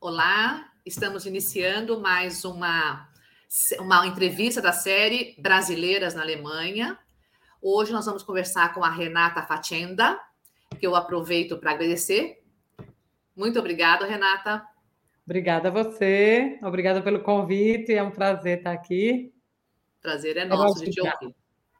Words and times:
Olá, 0.00 0.70
estamos 0.86 1.26
iniciando 1.26 2.00
mais 2.00 2.44
uma, 2.44 3.08
uma 3.80 4.06
entrevista 4.06 4.62
da 4.62 4.70
série 4.70 5.34
Brasileiras 5.40 6.14
na 6.14 6.22
Alemanha. 6.22 6.96
Hoje 7.60 7.92
nós 7.92 8.06
vamos 8.06 8.22
conversar 8.22 8.72
com 8.72 8.84
a 8.84 8.90
Renata 8.90 9.42
Facenda, 9.42 10.16
que 10.78 10.86
eu 10.86 10.94
aproveito 10.94 11.58
para 11.58 11.72
agradecer. 11.72 12.40
Muito 13.34 13.58
obrigada, 13.58 14.06
Renata. 14.06 14.64
Obrigada 15.26 15.66
a 15.66 15.72
você, 15.72 16.60
obrigada 16.62 17.02
pelo 17.02 17.20
convite, 17.24 17.92
é 17.92 18.00
um 18.00 18.12
prazer 18.12 18.58
estar 18.58 18.72
aqui. 18.72 19.34
Prazer 20.00 20.36
é 20.36 20.44
nosso 20.44 20.84
de 20.84 20.92
te 20.92 21.00
ouvir. 21.00 21.34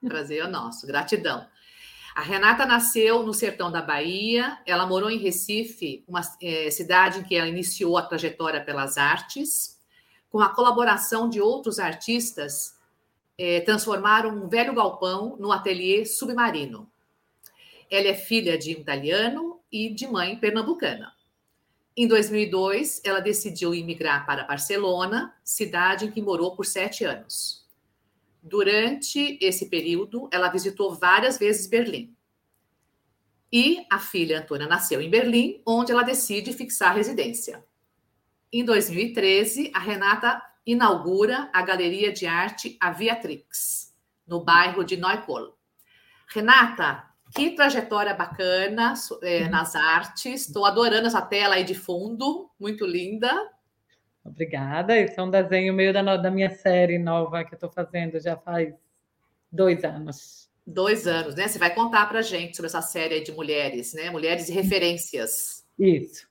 Prazer 0.04 0.40
é 0.40 0.48
nosso, 0.48 0.88
gratidão. 0.88 1.46
A 2.18 2.20
Renata 2.20 2.66
nasceu 2.66 3.22
no 3.22 3.32
sertão 3.32 3.70
da 3.70 3.80
Bahia, 3.80 4.58
ela 4.66 4.84
morou 4.84 5.08
em 5.08 5.18
Recife, 5.18 6.02
uma 6.08 6.20
é, 6.42 6.68
cidade 6.68 7.20
em 7.20 7.22
que 7.22 7.36
ela 7.36 7.46
iniciou 7.46 7.96
a 7.96 8.02
trajetória 8.02 8.60
pelas 8.60 8.98
artes. 8.98 9.78
Com 10.28 10.40
a 10.40 10.52
colaboração 10.52 11.28
de 11.28 11.40
outros 11.40 11.78
artistas, 11.78 12.76
é, 13.38 13.60
transformaram 13.60 14.30
um 14.30 14.48
velho 14.48 14.74
galpão 14.74 15.36
no 15.38 15.52
ateliê 15.52 16.04
submarino. 16.04 16.90
Ela 17.88 18.08
é 18.08 18.14
filha 18.14 18.58
de 18.58 18.74
um 18.74 18.80
italiano 18.80 19.60
e 19.70 19.88
de 19.88 20.08
mãe 20.08 20.36
pernambucana. 20.36 21.12
Em 21.96 22.08
2002, 22.08 23.00
ela 23.04 23.20
decidiu 23.20 23.72
imigrar 23.72 24.26
para 24.26 24.42
Barcelona, 24.42 25.32
cidade 25.44 26.06
em 26.06 26.10
que 26.10 26.20
morou 26.20 26.56
por 26.56 26.66
sete 26.66 27.04
anos. 27.04 27.57
Durante 28.42 29.38
esse 29.40 29.68
período, 29.68 30.28
ela 30.32 30.48
visitou 30.48 30.94
várias 30.94 31.38
vezes 31.38 31.66
Berlim. 31.66 32.14
E 33.52 33.86
a 33.90 33.98
filha 33.98 34.40
Antônia 34.40 34.66
nasceu 34.66 35.00
em 35.00 35.10
Berlim, 35.10 35.62
onde 35.66 35.92
ela 35.92 36.02
decide 36.02 36.52
fixar 36.52 36.94
residência. 36.94 37.64
Em 38.52 38.64
2013, 38.64 39.70
a 39.74 39.78
Renata 39.78 40.42
inaugura 40.64 41.50
a 41.52 41.62
Galeria 41.62 42.12
de 42.12 42.26
Arte 42.26 42.76
Aviatrix, 42.80 43.94
no 44.26 44.44
bairro 44.44 44.84
de 44.84 44.96
Neukölln. 44.96 45.52
Renata, 46.28 47.08
que 47.34 47.50
trajetória 47.50 48.14
bacana 48.14 48.94
é, 49.22 49.48
nas 49.48 49.74
artes. 49.74 50.46
Estou 50.46 50.64
adorando 50.64 51.06
essa 51.06 51.22
tela 51.22 51.54
aí 51.56 51.64
de 51.64 51.74
fundo, 51.74 52.50
muito 52.58 52.86
linda. 52.86 53.30
Obrigada. 54.28 54.96
Esse 54.96 55.18
é 55.18 55.22
um 55.22 55.30
desenho 55.30 55.74
meio 55.74 55.92
da, 55.92 56.16
da 56.16 56.30
minha 56.30 56.50
série 56.50 56.98
nova 56.98 57.44
que 57.44 57.54
eu 57.54 57.56
estou 57.56 57.70
fazendo 57.70 58.20
já 58.20 58.36
faz 58.36 58.74
dois 59.50 59.82
anos. 59.84 60.48
Dois 60.66 61.06
anos, 61.06 61.34
né? 61.34 61.48
Você 61.48 61.58
vai 61.58 61.74
contar 61.74 62.06
para 62.06 62.20
gente 62.20 62.56
sobre 62.56 62.68
essa 62.68 62.82
série 62.82 63.20
de 63.20 63.32
mulheres, 63.32 63.94
né? 63.94 64.10
Mulheres 64.10 64.48
e 64.48 64.52
referências. 64.52 65.64
Isso. 65.78 66.28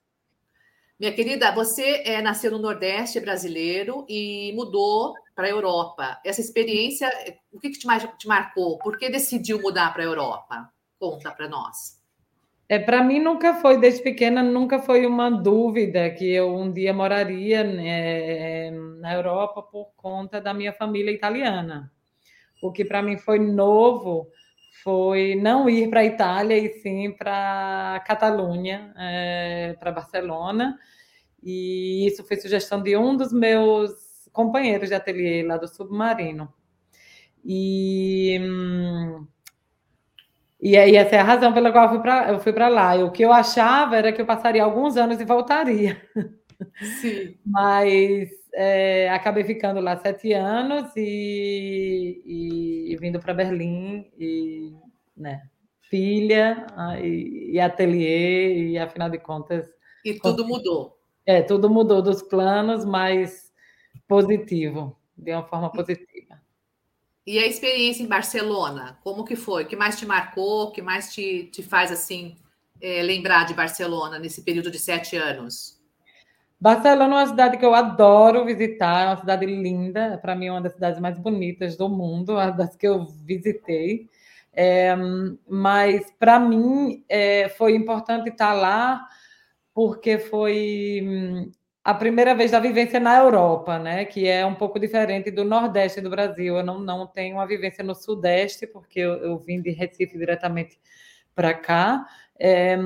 Minha 0.99 1.13
querida, 1.13 1.51
você 1.51 2.01
é, 2.05 2.21
nasceu 2.21 2.51
no 2.51 2.57
Nordeste 2.57 3.19
brasileiro 3.19 4.05
e 4.09 4.51
mudou 4.55 5.13
para 5.35 5.45
a 5.47 5.49
Europa. 5.49 6.19
Essa 6.25 6.41
experiência, 6.41 7.07
o 7.51 7.59
que, 7.59 7.69
que 7.69 7.79
te, 7.79 7.87
te 8.17 8.27
marcou? 8.27 8.79
Por 8.79 8.97
que 8.97 9.09
decidiu 9.09 9.61
mudar 9.61 9.93
para 9.93 10.01
a 10.03 10.05
Europa? 10.05 10.71
Conta 10.99 11.31
para 11.31 11.47
nós. 11.47 11.96
É, 12.69 12.77
para 12.77 13.01
mim 13.01 13.19
nunca 13.19 13.55
foi, 13.55 13.79
desde 13.79 14.03
pequena, 14.03 14.43
nunca 14.43 14.79
foi 14.79 15.05
uma 15.05 15.29
dúvida 15.29 16.09
que 16.09 16.29
eu 16.29 16.53
um 16.53 16.71
dia 16.71 16.93
moraria 16.93 17.63
né, 17.63 18.71
na 18.71 19.13
Europa 19.13 19.61
por 19.63 19.91
conta 19.95 20.41
da 20.41 20.53
minha 20.53 20.73
família 20.73 21.11
italiana. 21.11 21.89
O 22.61 22.71
que 22.71 22.83
para 22.83 23.01
mim 23.01 23.17
foi 23.17 23.39
novo 23.39 24.29
foi 24.83 25.35
não 25.35 25.69
ir 25.69 25.89
para 25.89 26.01
a 26.01 26.05
Itália 26.05 26.57
e 26.57 26.69
sim 26.81 27.11
para 27.11 28.03
Catalunha, 28.05 28.93
é, 28.97 29.75
para 29.79 29.91
Barcelona. 29.91 30.77
E 31.41 32.05
isso 32.07 32.23
foi 32.25 32.37
sugestão 32.37 32.81
de 32.81 32.97
um 32.97 33.15
dos 33.15 33.31
meus 33.31 34.29
companheiros 34.33 34.89
de 34.89 34.95
ateliê 34.95 35.43
lá 35.43 35.57
do 35.57 35.67
Submarino. 35.67 36.53
E 37.43 38.37
hum, 38.41 39.27
e 40.59 40.75
aí, 40.75 40.95
essa 40.95 41.15
é 41.15 41.19
a 41.19 41.23
razão 41.23 41.53
pela 41.53 41.71
qual 41.71 41.85
eu 42.29 42.39
fui 42.39 42.51
para 42.51 42.67
lá. 42.67 42.97
E 42.97 43.03
o 43.03 43.11
que 43.11 43.23
eu 43.23 43.31
achava 43.31 43.95
era 43.95 44.11
que 44.11 44.21
eu 44.21 44.25
passaria 44.25 44.63
alguns 44.63 44.97
anos 44.97 45.21
e 45.21 45.25
voltaria. 45.25 46.01
Sim. 47.01 47.37
Mas 47.45 48.29
é, 48.53 49.09
acabei 49.09 49.43
ficando 49.43 49.79
lá 49.79 49.97
sete 49.97 50.33
anos 50.33 50.91
e, 50.95 52.21
e, 52.25 52.93
e 52.93 52.97
vindo 52.97 53.19
para 53.19 53.35
Berlim, 53.35 54.09
e, 54.17 54.73
né, 55.15 55.43
filha 55.89 56.65
e, 57.03 57.51
e 57.53 57.59
ateliê, 57.59 58.71
e 58.71 58.77
afinal 58.79 59.09
de 59.09 59.19
contas. 59.19 59.69
E 60.03 60.15
tudo 60.15 60.47
mudou. 60.47 60.97
É, 61.23 61.41
tudo 61.43 61.69
mudou 61.69 62.01
dos 62.01 62.23
planos, 62.23 62.83
mas 62.83 63.51
positivo, 64.07 64.97
de 65.15 65.33
uma 65.33 65.43
forma 65.43 65.71
positiva. 65.71 66.06
E 67.27 67.37
a 67.39 67.45
experiência 67.45 68.01
em 68.01 68.07
Barcelona, 68.07 68.97
como 69.03 69.25
que 69.25 69.35
foi? 69.35 69.65
O 69.65 69.67
que 69.67 69.75
mais 69.75 69.99
te 69.99 70.05
marcou? 70.05 70.67
O 70.67 70.71
que 70.71 70.81
mais 70.81 71.13
te, 71.13 71.43
te 71.51 71.61
faz 71.61 71.91
assim 71.91 72.37
é, 72.79 73.03
lembrar 73.03 73.45
de 73.45 73.53
Barcelona 73.53 74.17
nesse 74.17 74.41
período 74.43 74.71
de 74.71 74.79
sete 74.79 75.17
anos? 75.17 75.77
Barcelona 76.57 77.03
é 77.03 77.17
uma 77.17 77.27
cidade 77.27 77.57
que 77.57 77.65
eu 77.65 77.75
adoro 77.75 78.45
visitar, 78.45 79.03
é 79.03 79.07
uma 79.07 79.17
cidade 79.17 79.45
linda, 79.45 80.17
para 80.21 80.35
mim 80.35 80.45
é 80.45 80.51
uma 80.51 80.61
das 80.61 80.71
cidades 80.71 81.01
mais 81.01 81.19
bonitas 81.19 81.75
do 81.75 81.89
mundo, 81.89 82.31
uma 82.31 82.49
das 82.49 82.77
que 82.77 82.87
eu 82.87 83.05
visitei. 83.05 84.07
É, 84.53 84.95
mas 85.45 86.09
para 86.17 86.39
mim 86.39 87.03
é, 87.09 87.49
foi 87.49 87.75
importante 87.75 88.29
estar 88.29 88.53
lá 88.53 89.05
porque 89.73 90.17
foi 90.17 91.51
a 91.87 91.93
primeira 91.93 92.35
vez 92.35 92.51
da 92.51 92.59
vivência 92.59 92.99
na 92.99 93.17
Europa, 93.17 93.79
né? 93.79 94.03
Que 94.03 94.27
é 94.27 94.45
um 94.45 94.53
pouco 94.53 94.77
diferente 94.77 95.31
do 95.31 95.45
Nordeste 95.45 96.01
do 96.01 96.09
Brasil. 96.09 96.57
Eu 96.57 96.61
não, 96.61 96.79
não 96.79 97.07
tenho 97.07 97.37
uma 97.37 97.47
vivência 97.47 97.81
no 97.81 97.95
Sudeste, 97.95 98.67
porque 98.67 98.99
eu, 98.99 99.13
eu 99.13 99.37
vim 99.37 99.61
de 99.61 99.69
Recife 99.69 100.17
diretamente 100.17 100.77
para 101.33 101.53
cá. 101.53 102.05
É, 102.37 102.77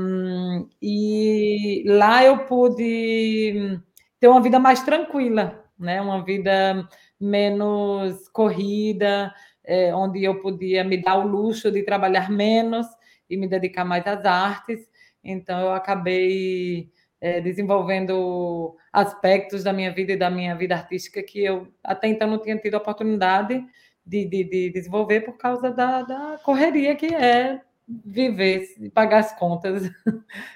e 0.79 1.83
lá 1.87 2.23
eu 2.23 2.45
pude 2.45 3.79
ter 4.19 4.27
uma 4.27 4.39
vida 4.39 4.59
mais 4.59 4.83
tranquila, 4.83 5.65
né? 5.79 5.99
Uma 5.99 6.23
vida 6.23 6.87
menos 7.19 8.29
corrida, 8.29 9.33
é, 9.63 9.95
onde 9.95 10.23
eu 10.23 10.39
podia 10.41 10.83
me 10.83 11.01
dar 11.01 11.17
o 11.17 11.27
luxo 11.27 11.71
de 11.71 11.81
trabalhar 11.81 12.29
menos 12.29 12.85
e 13.27 13.35
me 13.35 13.47
dedicar 13.47 13.83
mais 13.83 14.05
às 14.05 14.23
artes. 14.25 14.87
Então 15.23 15.59
eu 15.59 15.73
acabei 15.73 16.91
é, 17.21 17.39
desenvolvendo 17.39 18.75
aspectos 18.91 19.63
da 19.63 19.71
minha 19.71 19.93
vida 19.93 20.13
e 20.13 20.17
da 20.17 20.29
minha 20.29 20.55
vida 20.55 20.75
artística 20.75 21.21
que 21.21 21.43
eu 21.43 21.67
até 21.83 22.07
então 22.07 22.27
não 22.27 22.39
tinha 22.39 22.57
tido 22.57 22.73
a 22.73 22.79
oportunidade 22.79 23.63
de, 24.03 24.25
de, 24.25 24.43
de 24.43 24.69
desenvolver 24.71 25.21
por 25.21 25.37
causa 25.37 25.69
da, 25.71 26.01
da, 26.01 26.39
correria 26.43 26.95
que 26.95 27.13
é 27.13 27.61
viver 27.87 28.65
e 28.79 28.89
pagar 28.89 29.19
as 29.19 29.37
contas 29.37 29.89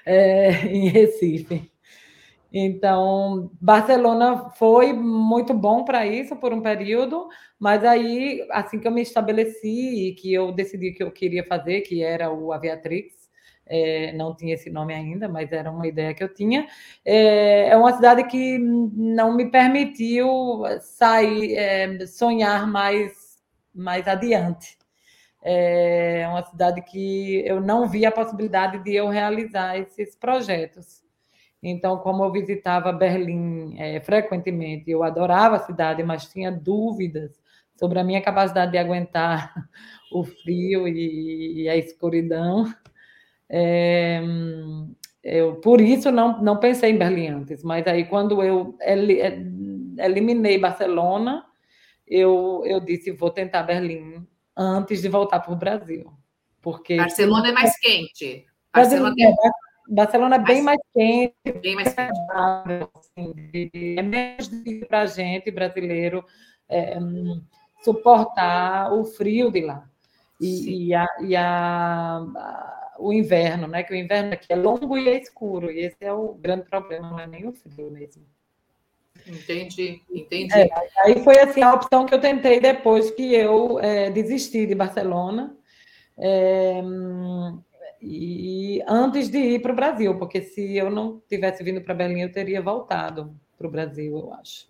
é, 0.04 0.50
em 0.66 0.88
Recife. 0.88 1.70
Então, 2.52 3.50
Barcelona 3.60 4.50
foi 4.50 4.92
muito 4.92 5.52
bom 5.52 5.84
para 5.84 6.06
isso 6.06 6.34
por 6.36 6.52
um 6.52 6.62
período, 6.62 7.28
mas 7.58 7.84
aí, 7.84 8.46
assim 8.50 8.78
que 8.78 8.88
eu 8.88 8.92
me 8.92 9.02
estabeleci 9.02 10.08
e 10.08 10.14
que 10.14 10.32
eu 10.32 10.52
decidi 10.52 10.92
que 10.92 11.02
eu 11.02 11.10
queria 11.10 11.44
fazer, 11.44 11.82
que 11.82 12.02
era 12.02 12.32
o 12.32 12.52
Aviatrix, 12.52 13.25
é, 13.66 14.12
não 14.12 14.34
tinha 14.34 14.54
esse 14.54 14.70
nome 14.70 14.94
ainda, 14.94 15.28
mas 15.28 15.52
era 15.52 15.70
uma 15.70 15.86
ideia 15.86 16.14
que 16.14 16.22
eu 16.22 16.32
tinha. 16.32 16.66
É, 17.04 17.68
é 17.68 17.76
uma 17.76 17.92
cidade 17.92 18.24
que 18.24 18.58
não 18.58 19.34
me 19.36 19.50
permitiu 19.50 20.62
sair, 20.80 21.56
é, 21.56 22.06
sonhar 22.06 22.66
mais, 22.66 23.38
mais 23.74 24.06
adiante. 24.06 24.76
É 25.42 26.26
uma 26.28 26.44
cidade 26.44 26.82
que 26.82 27.42
eu 27.46 27.60
não 27.60 27.88
vi 27.88 28.04
a 28.04 28.10
possibilidade 28.12 28.82
de 28.82 28.94
eu 28.94 29.08
realizar 29.08 29.78
esses 29.78 30.16
projetos. 30.16 31.04
Então, 31.62 31.98
como 31.98 32.24
eu 32.24 32.32
visitava 32.32 32.92
Berlim 32.92 33.76
é, 33.78 34.00
frequentemente, 34.00 34.90
eu 34.90 35.02
adorava 35.02 35.56
a 35.56 35.60
cidade, 35.60 36.02
mas 36.02 36.26
tinha 36.26 36.50
dúvidas 36.50 37.40
sobre 37.76 37.98
a 37.98 38.04
minha 38.04 38.22
capacidade 38.22 38.72
de 38.72 38.78
aguentar 38.78 39.52
o 40.12 40.24
frio 40.24 40.88
e, 40.88 41.62
e 41.62 41.68
a 41.68 41.76
escuridão. 41.76 42.66
É, 43.48 44.20
eu, 45.22 45.56
por 45.56 45.80
isso, 45.80 46.10
não, 46.10 46.40
não 46.42 46.58
pensei 46.58 46.90
em 46.90 46.98
Berlim 46.98 47.28
antes, 47.28 47.62
mas 47.62 47.86
aí 47.86 48.04
quando 48.04 48.42
eu 48.42 48.76
eliminei 49.98 50.58
Barcelona, 50.58 51.44
eu, 52.06 52.62
eu 52.64 52.80
disse, 52.80 53.10
vou 53.10 53.30
tentar 53.30 53.64
Berlim 53.64 54.24
antes 54.56 55.02
de 55.02 55.08
voltar 55.08 55.40
para 55.40 55.52
o 55.52 55.56
Brasil. 55.56 56.12
Porque 56.62 56.96
Barcelona 56.96 57.48
é 57.48 57.52
mais 57.52 57.78
quente. 57.78 58.46
Barcelona, 58.72 59.14
é, 59.18 59.94
Barcelona 59.94 60.36
é 60.36 60.38
bem 60.38 60.62
mais, 60.62 60.80
quente, 60.92 61.34
bem 61.60 61.74
mais 61.74 61.94
quente. 61.94 62.18
Assim, 62.30 63.70
é 63.96 64.02
menos 64.02 64.48
difícil 64.48 64.86
para 64.86 65.02
a 65.02 65.06
gente, 65.06 65.50
brasileiro, 65.50 66.24
é, 66.68 66.98
suportar 67.82 68.92
o 68.92 69.04
frio 69.04 69.50
de 69.50 69.60
lá. 69.62 69.88
E, 70.40 70.88
e, 70.88 70.94
a, 70.94 71.06
e 71.22 71.36
a, 71.36 72.20
o 72.98 73.12
inverno, 73.12 73.66
né? 73.66 73.82
Que 73.82 73.92
o 73.92 73.96
inverno 73.96 74.32
aqui 74.32 74.52
é 74.52 74.56
longo 74.56 74.96
e 74.96 75.08
é 75.08 75.20
escuro, 75.20 75.70
e 75.70 75.80
esse 75.80 75.96
é 76.00 76.12
o 76.12 76.34
grande 76.34 76.64
problema, 76.64 77.10
não 77.10 77.20
é 77.20 77.26
nem 77.26 77.46
o 77.46 77.52
frio 77.52 77.90
mesmo. 77.90 78.24
Entendi, 79.26 80.02
entendi. 80.10 80.54
É, 80.54 80.68
aí 81.00 81.22
foi 81.24 81.38
assim 81.38 81.62
a 81.62 81.74
opção 81.74 82.06
que 82.06 82.14
eu 82.14 82.20
tentei 82.20 82.60
depois 82.60 83.10
que 83.10 83.34
eu 83.34 83.80
é, 83.80 84.10
desisti 84.10 84.66
de 84.66 84.74
Barcelona. 84.74 85.56
É, 86.18 86.80
e 88.00 88.82
antes 88.86 89.28
de 89.28 89.38
ir 89.38 89.62
para 89.62 89.72
o 89.72 89.76
Brasil, 89.76 90.16
porque 90.18 90.42
se 90.42 90.76
eu 90.76 90.90
não 90.90 91.20
tivesse 91.28 91.62
vindo 91.64 91.80
para 91.80 91.94
Berlim, 91.94 92.20
eu 92.20 92.32
teria 92.32 92.62
voltado 92.62 93.34
para 93.56 93.66
o 93.66 93.70
Brasil, 93.70 94.16
eu 94.16 94.32
acho. 94.34 94.68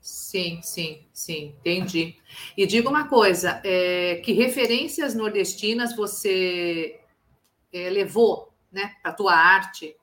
Sim, 0.00 0.60
sim, 0.62 1.02
sim, 1.12 1.54
entendi. 1.58 2.16
E 2.56 2.66
diga 2.66 2.88
uma 2.88 3.08
coisa: 3.08 3.60
é, 3.64 4.20
que 4.24 4.32
referências 4.32 5.14
nordestinas 5.14 5.94
você 5.94 6.97
é, 7.72 7.90
levou 7.90 8.52
né, 8.70 8.92
para 9.02 9.12
a 9.12 9.14
tua 9.14 9.34
arte? 9.34 9.96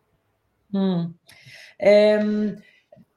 Hum. 0.73 1.13
É, 1.79 2.19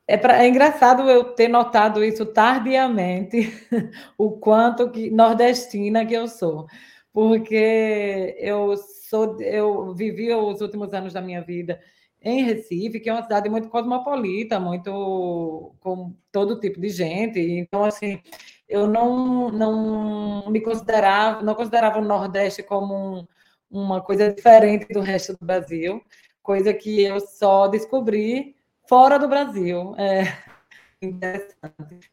é, 0.06 0.16
pra, 0.16 0.42
é, 0.42 0.48
engraçado 0.48 1.08
eu 1.08 1.24
ter 1.34 1.48
notado 1.48 2.04
isso 2.04 2.24
tardiamente, 2.26 3.52
o 4.16 4.32
quanto 4.32 4.90
que 4.90 5.10
nordestina 5.10 6.06
que 6.06 6.14
eu 6.14 6.26
sou, 6.26 6.66
porque 7.12 8.36
eu 8.38 8.76
sou, 8.76 9.40
eu 9.40 9.94
vivi 9.94 10.32
os 10.32 10.60
últimos 10.60 10.92
anos 10.92 11.12
da 11.12 11.20
minha 11.20 11.42
vida 11.42 11.80
em 12.20 12.42
Recife, 12.42 13.00
que 13.00 13.08
é 13.08 13.12
uma 13.12 13.22
cidade 13.22 13.48
muito 13.48 13.68
cosmopolita, 13.68 14.58
muito 14.58 15.74
com 15.80 16.14
todo 16.32 16.58
tipo 16.60 16.80
de 16.80 16.88
gente. 16.88 17.38
Então, 17.40 17.84
assim, 17.84 18.20
eu 18.68 18.86
não, 18.86 19.50
não 19.50 20.50
me 20.50 20.60
considerava, 20.60 21.42
não 21.42 21.54
considerava 21.54 21.98
o 21.98 22.04
Nordeste 22.04 22.62
como 22.62 22.94
um, 23.20 23.26
uma 23.70 24.00
coisa 24.00 24.32
diferente 24.32 24.87
do 24.93 25.00
resto 25.00 25.32
do 25.32 25.44
Brasil, 25.44 26.03
coisa 26.43 26.73
que 26.73 27.03
eu 27.03 27.20
só 27.20 27.69
descobri 27.69 28.56
fora 28.88 29.19
do 29.19 29.29
Brasil. 29.29 29.94
É 29.97 30.23
interessante. 31.03 32.11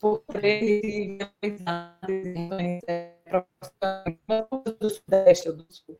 Por 0.00 0.20
três 0.26 1.18
do 4.80 4.90
Sudeste 4.90 5.52
do 5.52 5.66
Sul. 5.68 5.98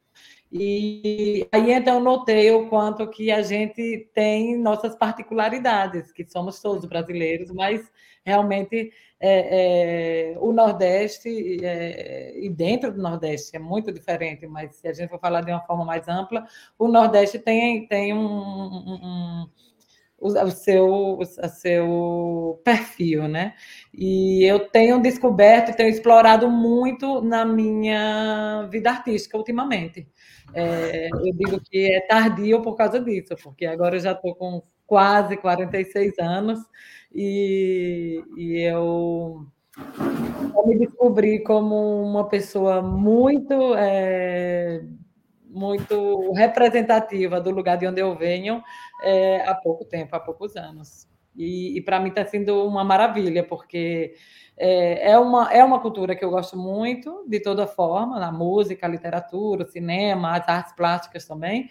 E 0.53 1.47
aí 1.53 1.71
então 1.73 2.01
notei 2.01 2.51
o 2.51 2.69
quanto 2.69 3.07
que 3.09 3.31
a 3.31 3.43
gente 3.43 4.11
tem 4.13 4.59
nossas 4.59 4.97
particularidades, 4.97 6.11
que 6.11 6.27
somos 6.29 6.61
todos 6.61 6.87
brasileiros, 6.87 7.53
mas 7.53 7.89
realmente 8.25 8.93
é, 9.21 10.33
é, 10.33 10.39
o 10.39 10.53
Nordeste 10.53 11.65
é, 11.65 12.39
e 12.39 12.49
dentro 12.49 12.93
do 12.93 13.01
Nordeste 13.01 13.55
é 13.55 13.59
muito 13.59 13.93
diferente, 13.93 14.47
mas 14.47 14.77
se 14.77 14.89
a 14.89 14.93
gente 14.93 15.09
for 15.09 15.21
falar 15.21 15.43
de 15.43 15.53
uma 15.53 15.61
forma 15.61 15.85
mais 15.85 16.09
ampla, 16.09 16.47
o 16.79 16.89
Nordeste 16.89 17.39
tem, 17.39 17.87
tem 17.87 18.13
um, 18.13 18.27
um, 18.27 18.95
um 18.95 19.47
o, 20.21 20.51
seu, 20.51 21.19
o 21.19 21.25
seu 21.25 22.61
perfil, 22.63 23.27
né? 23.27 23.55
E 23.93 24.45
eu 24.45 24.69
tenho 24.69 25.01
descoberto, 25.01 25.75
tenho 25.75 25.89
explorado 25.89 26.49
muito 26.51 27.23
na 27.23 27.45
minha 27.45 28.69
vida 28.71 28.91
artística 28.91 29.39
ultimamente. 29.39 30.07
É, 30.53 31.09
eu 31.09 31.33
digo 31.35 31.61
que 31.61 31.93
é 31.93 32.01
tardio 32.01 32.61
por 32.61 32.77
causa 32.77 33.01
disso, 33.01 33.35
porque 33.43 33.65
agora 33.65 33.97
eu 33.97 34.01
já 34.01 34.13
estou 34.13 34.35
com 34.35 34.63
quase 34.87 35.37
46 35.37 36.19
anos 36.19 36.59
e, 37.15 38.23
e 38.37 38.61
eu, 38.61 39.47
eu, 40.57 40.67
me 40.67 40.79
descobri 40.79 41.43
como 41.45 42.03
uma 42.03 42.29
pessoa 42.29 42.83
muito, 42.83 43.75
é, 43.77 44.83
muito 45.49 46.33
representativa 46.33 47.41
do 47.41 47.51
lugar 47.51 47.79
de 47.79 47.87
onde 47.87 48.01
eu 48.01 48.17
venho 48.17 48.61
é, 49.03 49.43
há 49.49 49.55
pouco 49.55 49.85
tempo, 49.85 50.15
há 50.15 50.21
poucos 50.21 50.57
anos. 50.57 51.09
E, 51.37 51.77
e 51.77 51.81
para 51.81 52.01
mim 52.01 52.09
está 52.09 52.27
sendo 52.27 52.67
uma 52.67 52.85
maravilha, 52.85 53.45
porque 53.45 54.15
é, 54.57 55.13
é, 55.13 55.19
uma, 55.19 55.53
é 55.53 55.65
uma 55.65 55.81
cultura 55.81 56.15
que 56.15 56.25
eu 56.25 56.31
gosto 56.31 56.57
muito, 56.57 57.25
de 57.27 57.41
toda 57.41 57.67
forma, 57.67 58.19
na 58.19 58.31
música, 58.31 58.87
literatura, 58.87 59.65
cinema, 59.67 60.37
as 60.37 60.49
artes 60.49 60.75
plásticas 60.75 61.25
também, 61.25 61.71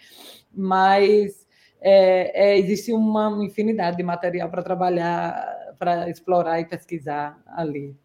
mas 0.52 1.46
é, 1.80 2.50
é, 2.50 2.58
existe 2.58 2.92
uma 2.92 3.44
infinidade 3.44 3.96
de 3.96 4.02
material 4.02 4.50
para 4.50 4.62
trabalhar, 4.62 5.74
para 5.78 6.10
explorar 6.10 6.60
e 6.60 6.64
pesquisar 6.64 7.40
ali. 7.46 7.96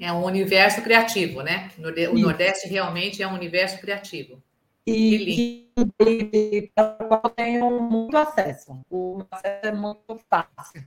É 0.00 0.12
um 0.12 0.24
universo 0.24 0.82
criativo, 0.82 1.40
né? 1.42 1.70
O 2.12 2.18
Nordeste 2.18 2.68
realmente 2.68 3.22
é 3.22 3.28
um 3.28 3.34
universo 3.34 3.80
criativo. 3.80 4.42
E, 4.86 5.70
e, 6.00 6.70
para 6.74 6.96
o 7.00 7.08
qual 7.08 7.30
tenho 7.30 7.80
muito 7.80 8.16
acesso. 8.16 8.80
O 8.90 9.24
acesso 9.30 9.66
é 9.66 9.72
muito 9.72 10.20
fácil. 10.28 10.84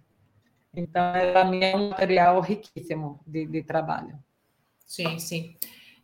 Então, 0.76 1.12
para 1.32 1.46
mim, 1.46 1.64
é 1.64 1.76
um 1.76 1.90
material 1.90 2.40
riquíssimo 2.40 3.20
de, 3.26 3.48
de 3.48 3.64
trabalho. 3.64 4.20
Sim, 4.86 5.18
sim. 5.18 5.56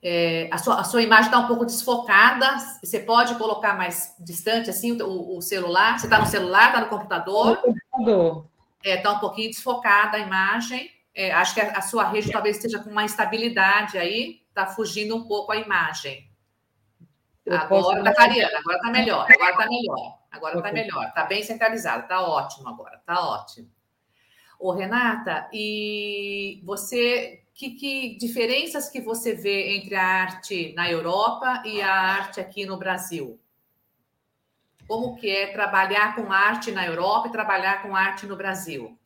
É, 0.01 0.50
a, 0.51 0.57
sua, 0.57 0.81
a 0.81 0.84
sua 0.84 1.01
imagem 1.01 1.28
está 1.28 1.40
um 1.40 1.48
pouco 1.48 1.66
desfocada. 1.66 2.57
Você 2.84 3.00
pode 3.00 3.36
colocar 3.36 3.78
mais 3.78 4.16
distante 4.19 4.69
assim 4.69 5.00
o, 5.01 5.38
o 5.38 5.42
celular? 5.42 5.98
Você 5.98 6.07
está 6.07 6.19
no 6.19 6.25
celular, 6.25 6.68
está 6.68 6.81
no 6.81 6.89
computador? 6.89 7.51
No 7.51 7.57
computador. 7.62 8.48
Está 8.84 8.89
é, 8.89 8.98
tá 8.98 9.12
um 9.13 9.19
pouquinho 9.19 9.50
desfocada 9.50 10.18
a 10.18 10.19
imagem. 10.19 10.92
É, 11.16 11.31
acho 11.31 11.54
que 11.54 11.62
a, 11.62 11.78
a, 11.78 11.81
sua 11.81 12.10
rede 12.10 12.31
talvez 12.31 12.57
esteja 12.57 12.80
com 12.80 12.89
uma 12.89 13.06
instabilidade 13.06 13.98
aí, 13.98 14.42
está 14.50 14.66
fugindo 14.66 15.16
um 15.16 15.24
pouco 15.25 15.51
a 15.51 15.57
imagem. 15.57 16.28
Eu 17.45 17.57
agora 17.57 18.00
está 18.00 18.13
clareando, 18.13 18.56
agora 18.57 18.78
está 18.78 18.90
melhor, 18.90 19.28
agora 19.30 19.51
está 19.51 19.68
melhor, 19.68 20.19
agora 20.31 20.57
está 20.57 20.72
melhor, 20.72 21.07
está 21.07 21.24
bem 21.25 21.44
centralizado, 21.44 22.04
está 22.04 22.22
ótimo 22.22 22.69
agora, 22.69 22.95
está 22.98 23.19
ótimo. 23.19 23.69
Ô, 24.57 24.72
Renata, 24.72 25.50
e 25.51 26.62
você, 26.63 27.44
que, 27.54 27.72
que 27.72 28.18
diferenças 28.18 28.90
que 28.90 29.01
você 29.01 29.34
vê 29.34 29.75
entre 29.75 29.94
a 29.94 30.06
arte 30.06 30.74
na 30.74 30.90
Europa 30.90 31.63
e 31.66 31.81
a 31.81 31.92
arte 31.92 32.40
aqui 32.40 32.66
no 32.66 32.78
Brasil? 32.78 33.38
Como 34.88 35.18
que 35.18 35.30
é 35.30 35.48
trabalhar 35.48 36.16
com 36.16 36.31
arte 36.31 36.72
na 36.72 36.86
Europa 36.86 37.28
e 37.28 37.31
trabalhar 37.31 37.81
com 37.81 37.94
arte 37.94 38.25
no 38.25 38.38
Brasil? 38.38 38.98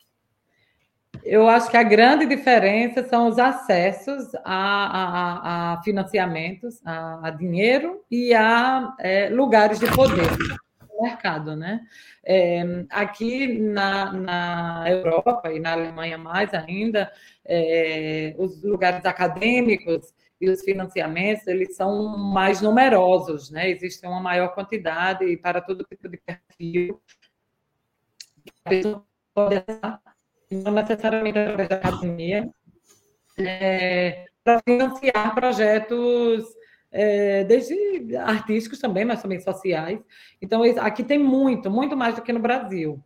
Eu 1.24 1.48
acho 1.48 1.70
que 1.70 1.76
a 1.76 1.82
grande 1.82 2.26
diferença 2.26 3.02
são 3.04 3.28
os 3.28 3.38
acessos 3.38 4.34
a, 4.36 4.42
a, 4.44 5.72
a 5.74 5.82
financiamentos, 5.82 6.80
a, 6.84 7.28
a, 7.28 7.30
dinheiro 7.30 8.04
e 8.10 8.34
a 8.34 8.94
é, 8.98 9.28
lugares 9.28 9.78
de 9.78 9.86
poder 9.94 10.30
no 10.80 11.02
mercado, 11.02 11.54
né? 11.56 11.80
É, 12.24 12.84
aqui 12.90 13.58
na, 13.58 14.12
na 14.12 14.84
Europa 14.88 15.52
e 15.52 15.60
na 15.60 15.72
Alemanha 15.72 16.18
mais 16.18 16.52
ainda, 16.52 17.10
é, 17.44 18.34
os 18.38 18.62
lugares 18.62 19.04
acadêmicos 19.04 20.12
e 20.40 20.48
os 20.48 20.62
financiamentos 20.62 21.46
eles 21.46 21.74
são 21.74 22.16
mais 22.16 22.60
numerosos, 22.60 23.50
né? 23.50 23.68
Existe 23.70 24.06
uma 24.06 24.20
maior 24.20 24.54
quantidade 24.54 25.36
para 25.38 25.60
todo 25.60 25.84
tipo 25.84 26.08
de 26.08 26.16
perfil. 26.18 27.00
A 28.64 28.70
pessoa 28.70 29.04
pode 29.34 29.64
não 30.50 30.72
necessariamente 30.72 31.38
através 31.38 31.68
da 31.68 31.76
academia, 31.76 32.48
é, 33.38 34.26
para 34.42 34.60
financiar 34.64 35.34
projetos 35.34 36.44
é, 36.90 37.44
desde 37.44 38.16
artísticos 38.16 38.78
também, 38.78 39.04
mas 39.04 39.22
também 39.22 39.40
sociais. 39.40 40.00
Então, 40.40 40.62
aqui 40.78 41.04
tem 41.04 41.18
muito, 41.18 41.70
muito 41.70 41.96
mais 41.96 42.16
do 42.16 42.22
que 42.22 42.32
no 42.32 42.40
Brasil. 42.40 43.02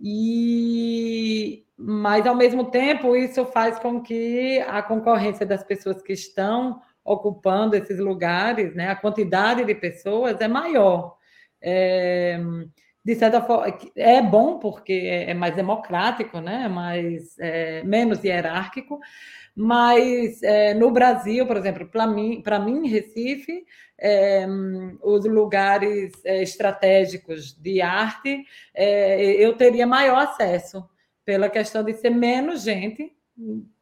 E, 0.00 1.64
mas, 1.76 2.26
ao 2.26 2.34
mesmo 2.34 2.70
tempo, 2.70 3.16
isso 3.16 3.44
faz 3.46 3.78
com 3.78 4.00
que 4.00 4.60
a 4.68 4.82
concorrência 4.82 5.44
das 5.44 5.62
pessoas 5.62 6.02
que 6.02 6.12
estão 6.12 6.80
ocupando 7.04 7.74
esses 7.74 7.98
lugares, 7.98 8.74
né, 8.74 8.88
a 8.88 8.96
quantidade 8.96 9.64
de 9.64 9.74
pessoas 9.74 10.40
é 10.40 10.48
maior. 10.48 11.16
É, 11.60 12.40
de 13.04 13.14
certa 13.16 13.42
forma, 13.42 13.76
é 13.96 14.22
bom 14.22 14.58
porque 14.58 14.92
é, 14.92 15.30
é 15.30 15.34
mais 15.34 15.54
democrático, 15.54 16.40
né, 16.40 16.68
mais, 16.68 17.36
é, 17.38 17.82
menos 17.82 18.22
hierárquico, 18.22 19.00
mas 19.54 20.42
é, 20.42 20.72
no 20.72 20.90
Brasil, 20.90 21.46
por 21.46 21.56
exemplo, 21.56 21.86
para 21.88 22.06
mim, 22.06 22.42
mim, 22.64 22.88
Recife, 22.88 23.64
é, 23.98 24.46
os 25.02 25.24
lugares 25.26 26.12
é, 26.24 26.42
estratégicos 26.42 27.54
de 27.60 27.80
arte, 27.82 28.44
é, 28.74 29.32
eu 29.32 29.54
teria 29.54 29.86
maior 29.86 30.18
acesso 30.18 30.88
pela 31.24 31.48
questão 31.48 31.84
de 31.84 31.94
ser 31.94 32.10
menos 32.10 32.62
gente 32.62 33.12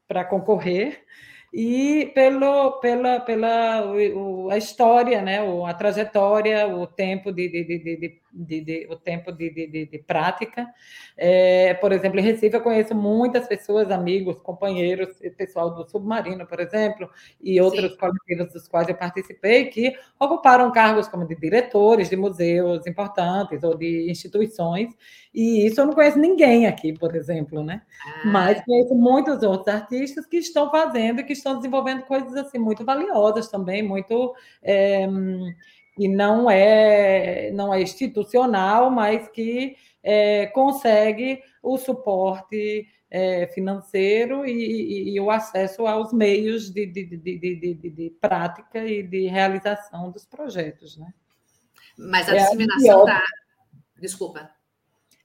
para 0.09 0.25
concorrer 0.25 1.05
e 1.53 2.13
pelo, 2.15 2.81
pela, 2.81 3.21
pela 3.21 3.87
o, 3.87 4.51
a 4.51 4.57
história, 4.57 5.21
né, 5.23 5.39
a 5.67 5.75
trajetória, 5.75 6.67
o 6.69 6.87
tempo 6.87 7.33
de, 7.33 7.49
de, 7.49 7.65
de, 7.65 7.97
de 7.97 8.21
de, 8.33 8.61
de, 8.61 8.87
o 8.91 8.97
tempo 8.97 9.33
de, 9.33 9.51
de, 9.51 9.87
de 9.87 9.99
prática. 9.99 10.67
É, 11.17 11.75
por 11.75 11.93
exemplo, 11.93 12.19
em 12.19 12.23
Recife 12.23 12.57
eu 12.57 12.61
conheço 12.61 12.95
muitas 12.95 13.47
pessoas, 13.47 13.91
amigos, 13.91 14.37
companheiros, 14.43 15.09
pessoal 15.37 15.75
do 15.75 15.89
Submarino, 15.89 16.47
por 16.47 16.61
exemplo, 16.61 17.11
e 17.41 17.61
outros 17.61 17.93
Sim. 17.93 17.99
coletivos 17.99 18.53
dos 18.53 18.69
quais 18.69 18.89
eu 18.89 18.95
participei, 18.95 19.67
que 19.67 19.95
ocuparam 20.19 20.71
cargos 20.73 21.09
como 21.09 21.27
de 21.27 21.35
diretores 21.35 22.09
de 22.09 22.17
museus 22.17 22.87
importantes 22.87 23.63
ou 23.63 23.77
de 23.77 24.11
instituições, 24.11 24.95
e 25.33 25.67
isso 25.67 25.81
eu 25.81 25.87
não 25.87 25.93
conheço 25.93 26.19
ninguém 26.19 26.67
aqui, 26.67 26.93
por 26.93 27.15
exemplo, 27.15 27.63
né? 27.63 27.83
Ah. 28.05 28.27
Mas 28.27 28.65
conheço 28.65 28.95
muitos 28.95 29.43
outros 29.43 29.69
artistas 29.69 30.27
que 30.27 30.39
estão 30.39 30.71
fazendo 30.71 31.21
e 31.21 31.25
que 31.25 31.33
estão 31.33 31.57
desenvolvendo 31.57 32.03
coisas 32.03 32.35
assim 32.37 32.59
muito 32.59 32.85
valiosas 32.85 33.49
também, 33.49 33.83
muito 33.83 34.35
é, 34.63 35.07
e 35.99 36.09
não 36.09 36.51
é 36.51 37.51
não 37.53 37.73
é 37.73 37.83
institucional, 37.83 38.91
mas 38.91 39.29
que 39.29 39.77
é, 40.03 40.47
consegue 40.47 41.43
o 41.63 41.77
suporte 41.77 42.87
é, 43.11 43.47
financeiro 43.49 44.47
e, 44.47 44.53
e, 44.53 45.15
e, 45.15 45.21
o 45.21 45.31
acesso 45.31 45.87
aos 45.87 46.13
meios 46.13 46.71
de, 46.71 46.87
de, 46.87 47.05
de, 47.05 47.75
de, 47.75 48.17
prática 48.21 48.85
e 48.87 49.03
de 49.03 49.27
realização 49.27 50.11
dos 50.11 50.25
projetos, 50.25 50.97
né? 50.97 51.13
Mas 51.99 52.29
a 52.29 52.37
é 52.37 52.39
disseminação 52.39 53.05
da 53.05 53.23
desculpa 54.01 54.51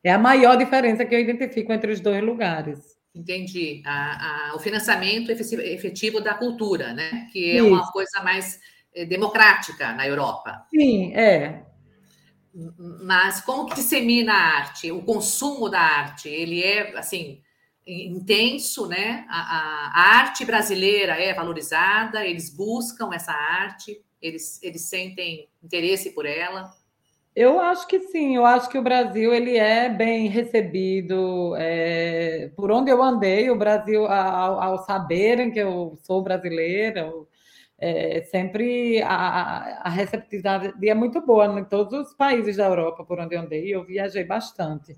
é 0.05 0.12
a 0.12 0.19
maior 0.19 0.55
diferença 0.55 1.03
que 1.03 1.15
eu 1.15 1.19
identifico 1.19 1.74
entre 1.74 1.91
os 1.91 2.00
dois 2.00 2.24
lugares. 2.24 2.95
Entendi. 3.13 3.81
A, 3.84 4.51
a, 4.51 4.55
o 4.55 4.60
financiamento 4.60 5.31
efetivo 5.31 6.22
da 6.22 6.36
cultura, 6.36 6.93
né? 6.93 7.27
Que 7.34 7.51
é 7.51 7.55
Isso. 7.55 7.67
uma 7.67 7.91
coisa 7.91 8.22
mais 8.22 8.60
democrática 9.03 9.91
na 9.91 10.07
Europa. 10.07 10.65
Sim, 10.69 11.13
é. 11.13 11.65
Mas 13.03 13.41
como 13.41 13.65
que 13.65 13.75
dissemina 13.75 14.31
a 14.31 14.57
arte? 14.59 14.91
O 14.91 15.03
consumo 15.03 15.67
da 15.67 15.81
arte, 15.81 16.29
ele 16.29 16.63
é 16.63 16.97
assim 16.97 17.41
intenso, 17.85 18.87
né? 18.87 19.25
A, 19.29 19.39
a, 19.39 19.87
a 19.89 20.17
arte 20.19 20.45
brasileira 20.45 21.13
é 21.13 21.33
valorizada, 21.33 22.25
eles 22.25 22.49
buscam 22.49 23.09
essa 23.13 23.31
arte, 23.31 24.01
eles, 24.21 24.61
eles 24.63 24.89
sentem 24.89 25.49
interesse 25.61 26.11
por 26.11 26.25
ela. 26.25 26.71
Eu 27.35 27.59
acho 27.59 27.85
que 27.85 27.99
sim, 27.99 28.37
eu 28.37 28.45
acho 28.45 28.69
que 28.69 28.77
o 28.77 28.81
Brasil 28.81 29.33
ele 29.33 29.57
é 29.57 29.89
bem 29.89 30.27
recebido. 30.29 31.53
É, 31.57 32.49
por 32.55 32.71
onde 32.71 32.89
eu 32.89 33.03
andei, 33.03 33.49
o 33.49 33.57
Brasil, 33.57 34.05
ao, 34.05 34.61
ao 34.61 34.85
saberem 34.85 35.51
que 35.51 35.59
eu 35.59 35.99
sou 36.01 36.23
brasileira, 36.23 37.11
é, 37.77 38.22
sempre 38.24 39.01
a, 39.01 39.82
a 39.84 39.89
receptividade 39.89 40.74
é 40.84 40.94
muito 40.94 41.22
boa 41.22 41.60
em 41.60 41.65
todos 41.65 42.08
os 42.08 42.13
países 42.13 42.58
da 42.58 42.65
Europa 42.65 43.03
por 43.03 43.20
onde 43.20 43.36
eu 43.36 43.41
andei, 43.41 43.74
eu 43.74 43.84
viajei 43.84 44.24
bastante. 44.24 44.96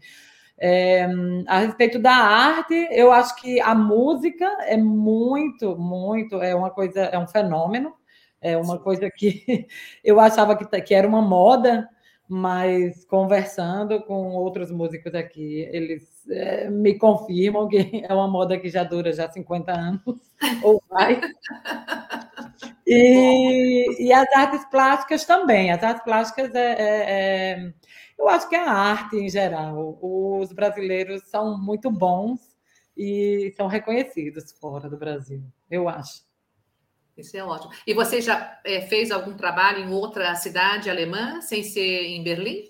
É, 0.60 1.08
a 1.48 1.60
respeito 1.60 2.00
da 2.00 2.16
arte, 2.16 2.74
eu 2.92 3.12
acho 3.12 3.36
que 3.36 3.60
a 3.62 3.76
música 3.76 4.46
é 4.62 4.78
muito, 4.78 5.78
muito, 5.78 6.42
é 6.42 6.56
uma 6.56 6.72
coisa, 6.72 7.02
é 7.02 7.18
um 7.18 7.28
fenômeno, 7.28 7.94
é 8.42 8.58
uma 8.58 8.80
coisa 8.80 9.10
que 9.10 9.68
eu 10.04 10.20
achava 10.20 10.56
que, 10.56 10.82
que 10.82 10.94
era 10.94 11.08
uma 11.08 11.22
moda, 11.22 11.88
mas 12.28 13.06
conversando 13.06 14.02
com 14.04 14.34
outros 14.36 14.72
músicos 14.72 15.16
aqui, 15.16 15.68
eles 15.72 16.28
é, 16.30 16.70
me 16.70 16.98
confirmam 16.98 17.68
que 17.68 17.78
é 18.08 18.14
uma 18.14 18.28
moda 18.28 18.60
que 18.60 18.70
já 18.70 18.84
dura 18.84 19.14
já 19.14 19.30
50 19.30 19.72
anos 19.72 20.02
ou 20.64 20.82
mais. 20.90 21.20
E, 22.90 24.08
e 24.08 24.14
as 24.14 24.28
artes 24.34 24.64
plásticas 24.72 25.26
também. 25.26 25.72
As 25.72 25.84
artes 25.84 26.04
plásticas 26.06 26.56
é, 26.56 26.72
é, 26.72 27.52
é, 27.52 27.74
eu 28.18 28.30
acho 28.30 28.48
que 28.48 28.56
é 28.56 28.64
a 28.64 28.72
arte 28.72 29.18
em 29.18 29.30
geral. 29.30 30.00
Os 30.02 30.54
brasileiros 30.54 31.24
são 31.30 31.58
muito 31.58 31.92
bons 31.92 32.40
e 32.96 33.54
são 33.58 33.68
reconhecidos 33.68 34.54
fora 34.54 34.90
do 34.90 34.98
Brasil, 34.98 35.44
eu 35.70 35.88
acho. 35.90 36.27
Isso 37.18 37.36
é 37.36 37.44
ótimo. 37.44 37.72
E 37.86 37.94
você 37.94 38.22
já 38.22 38.60
é, 38.64 38.82
fez 38.82 39.12
algum 39.12 39.34
trabalho 39.34 39.80
em 39.80 39.92
outra 39.92 40.36
cidade 40.36 40.90
alemã, 40.90 41.42
sem 41.42 41.64
ser 41.64 42.06
em 42.06 42.24
Berlim? 42.24 42.64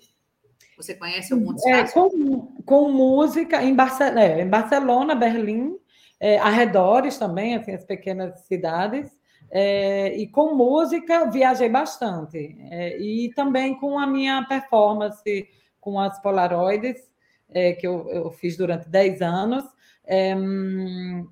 Você 0.76 0.94
conhece 0.94 1.32
algum 1.32 1.54
é, 1.66 1.84
com, 1.88 2.46
com 2.64 2.90
música 2.90 3.62
em, 3.62 3.74
Barce 3.74 4.04
é, 4.04 4.40
em 4.40 4.48
Barcelona, 4.48 5.14
Berlim, 5.14 5.76
é, 6.20 6.38
arredores 6.38 7.18
também, 7.18 7.56
assim, 7.56 7.72
as 7.72 7.84
pequenas 7.84 8.40
cidades. 8.46 9.10
É, 9.50 10.16
e 10.16 10.26
com 10.26 10.54
música 10.54 11.30
viajei 11.30 11.68
bastante. 11.68 12.56
É, 12.70 12.98
e 12.98 13.32
também 13.34 13.74
com 13.78 13.98
a 13.98 14.06
minha 14.06 14.44
performance 14.44 15.48
com 15.80 15.98
as 15.98 16.20
Polaroids, 16.20 16.96
é, 17.50 17.72
que 17.72 17.86
eu, 17.86 18.08
eu, 18.10 18.30
fiz 18.30 18.56
durante 18.56 18.88
10 18.88 19.22
anos 19.22 19.64
é, 19.64 19.77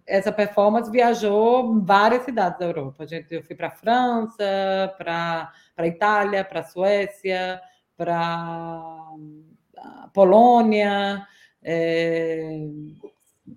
essa 0.07 0.31
performance 0.31 0.91
viajou 0.91 1.81
várias 1.83 2.25
cidades 2.25 2.59
da 2.59 2.67
Europa. 2.67 3.07
Gente, 3.07 3.35
eu 3.35 3.43
fui 3.43 3.57
para 3.57 3.69
a 3.69 3.71
França, 3.71 4.95
para 4.99 5.51
a 5.77 5.87
Itália, 5.87 6.45
para 6.45 6.61
a 6.61 6.65
Suécia, 6.65 7.61
para 7.97 9.09
Polônia, 10.13 11.27
é, 11.63 12.69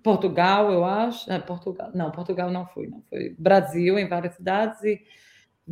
Portugal, 0.02 0.72
eu 0.72 0.84
acho. 0.84 1.30
É, 1.30 1.38
Portugal, 1.38 1.90
não, 1.94 2.10
Portugal 2.10 2.50
não 2.50 2.66
fui, 2.66 2.86
não 2.86 3.02
foi 3.02 3.34
Brasil 3.38 3.98
em 3.98 4.08
várias 4.08 4.34
cidades 4.34 4.82
e 4.84 5.02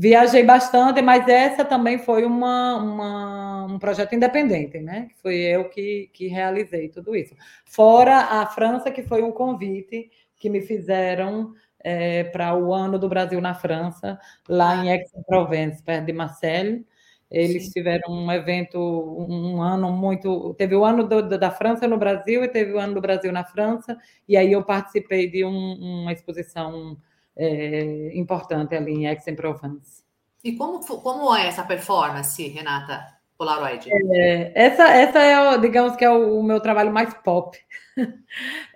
Viajei 0.00 0.44
bastante, 0.44 1.02
mas 1.02 1.26
essa 1.26 1.64
também 1.64 1.98
foi 1.98 2.24
uma, 2.24 2.76
uma, 2.76 3.64
um 3.64 3.80
projeto 3.80 4.14
independente, 4.14 4.78
né? 4.78 5.08
Foi 5.20 5.34
eu 5.34 5.68
que, 5.68 6.08
que 6.14 6.28
realizei 6.28 6.88
tudo 6.88 7.16
isso. 7.16 7.34
Fora 7.64 8.16
a 8.16 8.46
França, 8.46 8.92
que 8.92 9.02
foi 9.02 9.22
um 9.22 9.32
convite 9.32 10.08
que 10.36 10.48
me 10.48 10.60
fizeram 10.60 11.52
é, 11.80 12.22
para 12.22 12.56
o 12.56 12.72
ano 12.72 12.96
do 12.96 13.08
Brasil 13.08 13.40
na 13.40 13.54
França, 13.54 14.20
lá 14.48 14.76
em 14.76 14.88
Aix-en-Provence, 14.92 15.82
perto 15.82 16.06
de 16.06 16.12
Marseille. 16.12 16.86
Eles 17.28 17.64
Sim. 17.64 17.70
tiveram 17.72 18.12
um 18.12 18.30
evento, 18.30 18.78
um 18.78 19.60
ano 19.60 19.90
muito. 19.90 20.54
Teve 20.54 20.76
o 20.76 20.84
ano 20.84 21.08
do, 21.08 21.28
da 21.36 21.50
França 21.50 21.88
no 21.88 21.98
Brasil 21.98 22.44
e 22.44 22.48
teve 22.48 22.72
o 22.72 22.78
ano 22.78 22.94
do 22.94 23.00
Brasil 23.00 23.32
na 23.32 23.42
França, 23.42 23.98
e 24.28 24.36
aí 24.36 24.52
eu 24.52 24.62
participei 24.64 25.28
de 25.28 25.44
um, 25.44 26.02
uma 26.02 26.12
exposição 26.12 26.96
é, 27.38 28.18
importante 28.18 28.74
ali 28.74 28.92
em 28.92 29.06
Aix-en-Provence. 29.06 30.02
E 30.42 30.52
como, 30.52 30.80
como 30.80 31.34
é 31.34 31.46
essa 31.46 31.64
performance, 31.64 32.46
Renata 32.48 33.18
Polaroid? 33.38 33.88
É, 34.12 34.52
essa, 34.54 34.88
essa 34.88 35.18
é, 35.20 35.58
digamos 35.58 35.94
que 35.94 36.04
é 36.04 36.10
o, 36.10 36.40
o 36.40 36.42
meu 36.42 36.60
trabalho 36.60 36.92
mais 36.92 37.14
pop. 37.14 37.56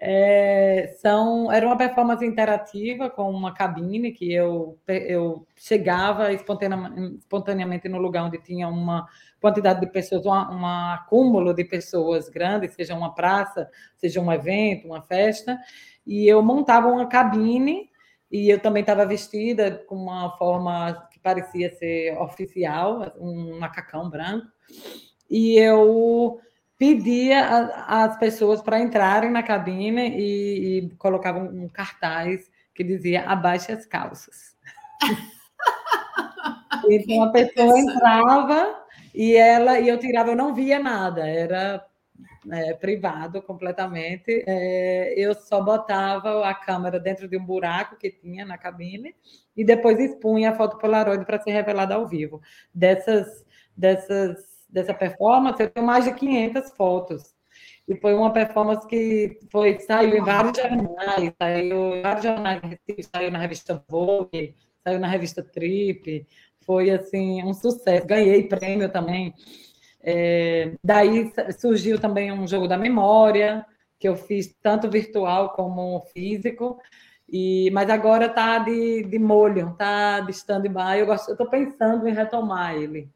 É, 0.04 0.96
são, 1.00 1.52
era 1.52 1.64
uma 1.64 1.78
performance 1.78 2.26
interativa 2.26 3.08
com 3.08 3.30
uma 3.30 3.54
cabine 3.54 4.10
que 4.10 4.32
eu, 4.32 4.76
eu 4.88 5.46
chegava 5.54 6.32
espontaneamente, 6.32 7.18
espontaneamente 7.18 7.88
no 7.88 7.98
lugar 7.98 8.24
onde 8.24 8.42
tinha 8.42 8.66
uma 8.66 9.06
quantidade 9.40 9.78
de 9.78 9.86
pessoas, 9.86 10.26
um 10.26 10.66
acúmulo 10.66 11.54
de 11.54 11.62
pessoas 11.62 12.28
grandes, 12.28 12.74
seja 12.74 12.96
uma 12.96 13.14
praça, 13.14 13.70
seja 13.96 14.20
um 14.20 14.32
evento, 14.32 14.88
uma 14.88 15.02
festa, 15.02 15.56
e 16.04 16.26
eu 16.26 16.42
montava 16.42 16.88
uma 16.88 17.06
cabine 17.06 17.91
e 18.32 18.48
eu 18.48 18.58
também 18.58 18.80
estava 18.80 19.04
vestida 19.04 19.84
com 19.86 19.94
uma 19.94 20.34
forma 20.38 21.06
que 21.12 21.20
parecia 21.20 21.70
ser 21.76 22.16
oficial, 22.18 23.12
um 23.20 23.58
macacão 23.60 24.08
branco. 24.08 24.46
E 25.30 25.58
eu 25.58 26.40
pedia 26.78 27.46
às 27.86 28.16
pessoas 28.18 28.62
para 28.62 28.80
entrarem 28.80 29.30
na 29.30 29.42
cabine 29.42 30.08
e, 30.18 30.78
e 30.78 30.90
colocavam 30.96 31.44
um 31.44 31.68
cartaz 31.68 32.50
que 32.74 32.82
dizia 32.82 33.24
abaixe 33.24 33.70
as 33.70 33.84
calças. 33.84 34.56
então 36.88 37.24
a 37.24 37.30
pessoa 37.30 37.78
entrava 37.78 38.82
e 39.14 39.36
ela 39.36 39.78
e 39.78 39.88
eu 39.88 39.98
tirava, 39.98 40.30
eu 40.30 40.36
não 40.36 40.54
via 40.54 40.78
nada, 40.78 41.28
era 41.28 41.84
é, 42.50 42.74
privado 42.74 43.42
completamente. 43.42 44.42
É, 44.46 45.14
eu 45.16 45.34
só 45.34 45.62
botava 45.62 46.46
a 46.46 46.54
câmera 46.54 46.98
dentro 46.98 47.28
de 47.28 47.36
um 47.36 47.44
buraco 47.44 47.96
que 47.96 48.10
tinha 48.10 48.44
na 48.44 48.58
cabine 48.58 49.14
e 49.56 49.64
depois 49.64 49.98
expunha 49.98 50.50
a 50.50 50.56
foto 50.56 50.78
Polaroid 50.78 51.24
para 51.24 51.40
ser 51.40 51.52
revelada 51.52 51.94
ao 51.94 52.06
vivo. 52.06 52.40
Dessas, 52.74 53.44
dessas, 53.76 54.38
dessa 54.68 54.94
performance, 54.94 55.62
eu 55.62 55.70
tenho 55.70 55.86
mais 55.86 56.04
de 56.04 56.14
500 56.14 56.70
fotos. 56.72 57.34
E 57.86 57.96
foi 57.96 58.14
uma 58.14 58.32
performance 58.32 58.86
que 58.86 59.38
foi, 59.50 59.78
saiu 59.80 60.16
em 60.16 60.22
vários 60.22 60.56
jornais, 60.56 61.32
saiu 61.36 61.96
em 61.96 62.02
vários 62.02 62.24
jornais, 62.24 62.60
saiu 63.14 63.30
na 63.30 63.38
revista 63.38 63.84
Vogue, 63.88 64.54
saiu 64.84 65.00
na 65.00 65.08
revista 65.08 65.42
Trip, 65.42 66.26
foi 66.64 66.90
assim 66.90 67.42
um 67.42 67.52
sucesso. 67.52 68.06
Ganhei 68.06 68.44
prêmio 68.44 68.88
também 68.88 69.34
é, 70.02 70.72
daí 70.82 71.32
surgiu 71.58 72.00
também 72.00 72.32
um 72.32 72.46
jogo 72.46 72.66
da 72.66 72.76
memória, 72.76 73.64
que 73.98 74.08
eu 74.08 74.16
fiz 74.16 74.54
tanto 74.62 74.90
virtual 74.90 75.50
como 75.50 76.00
físico, 76.12 76.80
e, 77.28 77.70
mas 77.70 77.88
agora 77.88 78.26
está 78.26 78.58
de, 78.58 79.04
de 79.04 79.18
molho, 79.18 79.70
está 79.70 80.20
de 80.20 80.32
stand-by. 80.32 80.98
Eu 80.98 81.12
estou 81.12 81.46
pensando 81.46 82.06
em 82.08 82.12
retomar 82.12 82.74
ele. 82.74 83.08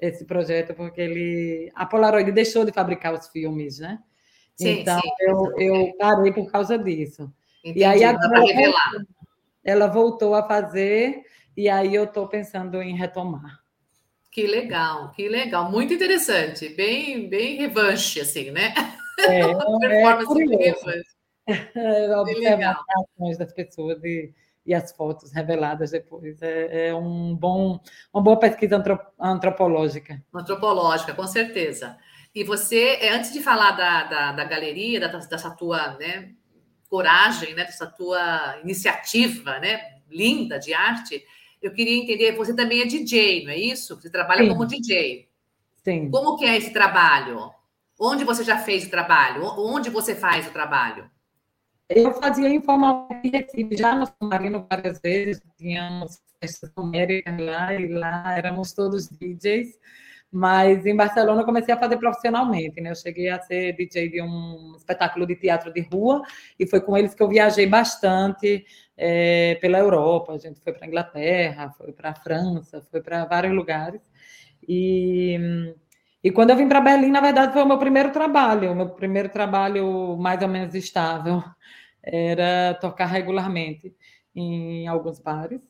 esse 0.00 0.24
projeto, 0.24 0.74
porque 0.74 1.00
ele 1.00 1.70
a 1.74 1.84
Polaroid 1.84 2.32
deixou 2.32 2.64
de 2.64 2.72
fabricar 2.72 3.12
os 3.12 3.28
filmes, 3.28 3.78
né? 3.78 3.98
Sim, 4.56 4.80
então 4.80 5.00
sim, 5.00 5.10
eu, 5.20 5.54
eu 5.58 5.96
parei 5.98 6.32
por 6.32 6.50
causa 6.50 6.78
disso. 6.78 7.30
Entendi, 7.62 7.80
e 7.80 7.84
aí 7.84 8.02
agora 8.02 8.44
ela, 8.50 9.04
ela 9.62 9.86
voltou 9.86 10.34
a 10.34 10.42
fazer, 10.42 11.22
e 11.56 11.68
aí 11.68 11.94
eu 11.94 12.04
estou 12.04 12.26
pensando 12.26 12.80
em 12.80 12.96
retomar. 12.96 13.59
Que 14.30 14.46
legal, 14.46 15.10
que 15.10 15.28
legal, 15.28 15.70
muito 15.70 15.92
interessante, 15.92 16.68
bem, 16.68 17.28
bem 17.28 17.56
revanche, 17.56 18.20
assim, 18.20 18.50
né? 18.50 18.72
É, 19.28 19.40
é 19.40 19.54
performance 19.54 20.42
é 20.42 20.56
revanche. 20.56 22.20
Observar 22.20 22.70
as 22.70 23.04
ações 23.04 23.36
das 23.36 23.52
pessoas 23.52 24.02
e, 24.02 24.32
e 24.64 24.72
as 24.72 24.92
fotos 24.92 25.30
reveladas 25.30 25.90
depois. 25.90 26.40
É, 26.40 26.88
é, 26.88 26.94
um 26.94 27.36
bom, 27.36 27.78
uma 28.14 28.22
boa 28.22 28.38
pesquisa 28.38 28.82
antropológica. 29.20 30.22
Antropológica, 30.32 31.12
com 31.12 31.26
certeza. 31.26 31.98
E 32.34 32.42
você, 32.44 32.96
é, 33.00 33.10
antes 33.10 33.30
de 33.30 33.42
falar 33.42 33.72
da, 33.72 34.04
da, 34.04 34.32
da 34.32 34.44
galeria, 34.44 35.00
da, 35.00 35.08
dessa 35.08 35.50
tua 35.50 35.98
né, 35.98 36.30
coragem, 36.88 37.54
né, 37.54 37.64
dessa 37.64 37.86
tua 37.86 38.58
iniciativa 38.62 39.58
né, 39.58 39.98
linda 40.08 40.58
de 40.58 40.72
arte, 40.72 41.22
eu 41.62 41.72
queria 41.72 41.96
entender, 41.96 42.36
você 42.36 42.54
também 42.54 42.82
é 42.82 42.86
DJ, 42.86 43.44
não 43.44 43.52
é 43.52 43.58
isso? 43.58 44.00
Você 44.00 44.10
trabalha 44.10 44.42
Sim. 44.42 44.48
como 44.48 44.66
DJ. 44.66 45.28
Sim. 45.84 46.10
Como 46.10 46.36
que 46.36 46.44
é 46.44 46.56
esse 46.56 46.72
trabalho? 46.72 47.50
Onde 47.98 48.24
você 48.24 48.42
já 48.42 48.58
fez 48.58 48.86
o 48.86 48.90
trabalho? 48.90 49.44
Onde 49.44 49.90
você 49.90 50.14
faz 50.14 50.46
o 50.46 50.52
trabalho? 50.52 51.10
Eu 51.88 52.14
fazia 52.14 52.48
informalmente 52.48 53.26
em 53.26 53.30
Recife, 53.30 53.76
já 53.76 53.94
no 53.94 54.06
Submarino 54.06 54.64
várias 54.70 55.00
vezes, 55.00 55.42
tínhamos 55.58 56.20
festas 56.40 56.70
numéricas 56.76 57.38
lá, 57.38 57.74
e 57.74 57.88
lá 57.88 58.38
éramos 58.38 58.72
todos 58.72 59.08
DJs, 59.08 59.76
mas 60.32 60.86
em 60.86 60.94
Barcelona 60.94 61.40
eu 61.42 61.44
comecei 61.44 61.74
a 61.74 61.78
fazer 61.78 61.96
profissionalmente, 61.96 62.80
né? 62.80 62.90
Eu 62.90 62.94
cheguei 62.94 63.28
a 63.28 63.40
ser 63.40 63.72
DJ 63.74 64.08
de 64.10 64.22
um 64.22 64.74
espetáculo 64.76 65.26
de 65.26 65.34
teatro 65.34 65.72
de 65.72 65.80
rua, 65.80 66.22
e 66.58 66.66
foi 66.66 66.80
com 66.80 66.96
eles 66.96 67.14
que 67.14 67.22
eu 67.22 67.28
viajei 67.28 67.66
bastante 67.66 68.64
é, 68.96 69.56
pela 69.56 69.78
Europa. 69.78 70.32
A 70.32 70.38
gente 70.38 70.60
foi 70.60 70.72
para 70.72 70.86
Inglaterra, 70.86 71.70
foi 71.70 71.92
para 71.92 72.14
França, 72.14 72.80
foi 72.90 73.00
para 73.02 73.24
vários 73.24 73.52
lugares. 73.54 74.00
E, 74.68 75.38
e 76.22 76.30
quando 76.30 76.50
eu 76.50 76.56
vim 76.56 76.68
para 76.68 76.80
Berlim, 76.80 77.10
na 77.10 77.20
verdade, 77.20 77.52
foi 77.52 77.62
o 77.62 77.66
meu 77.66 77.78
primeiro 77.78 78.12
trabalho, 78.12 78.72
o 78.72 78.74
meu 78.74 78.90
primeiro 78.90 79.28
trabalho 79.30 80.16
mais 80.16 80.42
ou 80.42 80.48
menos 80.48 80.74
estável 80.74 81.42
era 82.02 82.74
tocar 82.80 83.06
regularmente 83.06 83.94
em 84.34 84.86
alguns 84.86 85.18
bares. 85.18 85.69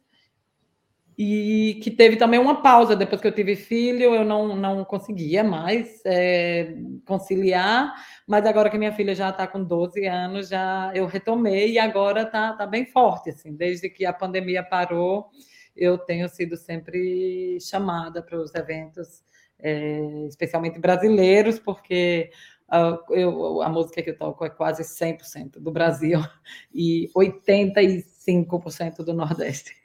E 1.22 1.78
que 1.82 1.90
teve 1.90 2.16
também 2.16 2.40
uma 2.40 2.62
pausa. 2.62 2.96
Depois 2.96 3.20
que 3.20 3.26
eu 3.26 3.34
tive 3.34 3.54
filho, 3.54 4.14
eu 4.14 4.24
não, 4.24 4.56
não 4.56 4.86
conseguia 4.86 5.44
mais 5.44 6.00
é, 6.06 6.74
conciliar, 7.04 7.92
mas 8.26 8.46
agora 8.46 8.70
que 8.70 8.78
minha 8.78 8.90
filha 8.94 9.14
já 9.14 9.28
está 9.28 9.46
com 9.46 9.62
12 9.62 10.06
anos, 10.06 10.48
já 10.48 10.90
eu 10.94 11.04
retomei 11.04 11.72
e 11.72 11.78
agora 11.78 12.22
está 12.22 12.54
tá 12.54 12.66
bem 12.66 12.86
forte, 12.86 13.28
assim, 13.28 13.54
desde 13.54 13.90
que 13.90 14.06
a 14.06 14.14
pandemia 14.14 14.62
parou, 14.62 15.28
eu 15.76 15.98
tenho 15.98 16.26
sido 16.26 16.56
sempre 16.56 17.58
chamada 17.60 18.22
para 18.22 18.40
os 18.40 18.54
eventos, 18.54 19.22
é, 19.58 20.26
especialmente 20.26 20.78
brasileiros, 20.78 21.58
porque 21.58 22.30
Uh, 22.72 23.12
eu, 23.12 23.62
a 23.62 23.68
música 23.68 24.00
que 24.00 24.10
eu 24.10 24.16
toco 24.16 24.44
é 24.44 24.48
quase 24.48 24.84
100% 24.84 25.58
do 25.58 25.72
Brasil 25.72 26.20
e 26.72 27.10
85% 27.16 28.98
do 28.98 29.12
Nordeste. 29.12 29.79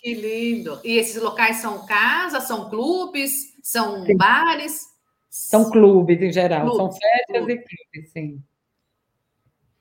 Que 0.00 0.14
lindo! 0.14 0.80
E 0.84 0.96
esses 0.96 1.20
locais 1.22 1.56
são 1.56 1.86
casas, 1.86 2.44
são 2.44 2.68
clubes, 2.68 3.54
são 3.62 4.04
sim. 4.04 4.16
bares? 4.16 4.86
São 5.30 5.70
clubes 5.70 6.20
em 6.20 6.32
geral, 6.32 6.62
clubes, 6.62 6.76
são 6.76 6.92
festas 6.92 7.36
clubes. 7.36 7.54
e 7.54 7.58
clubes, 7.58 8.12
sim. 8.12 8.42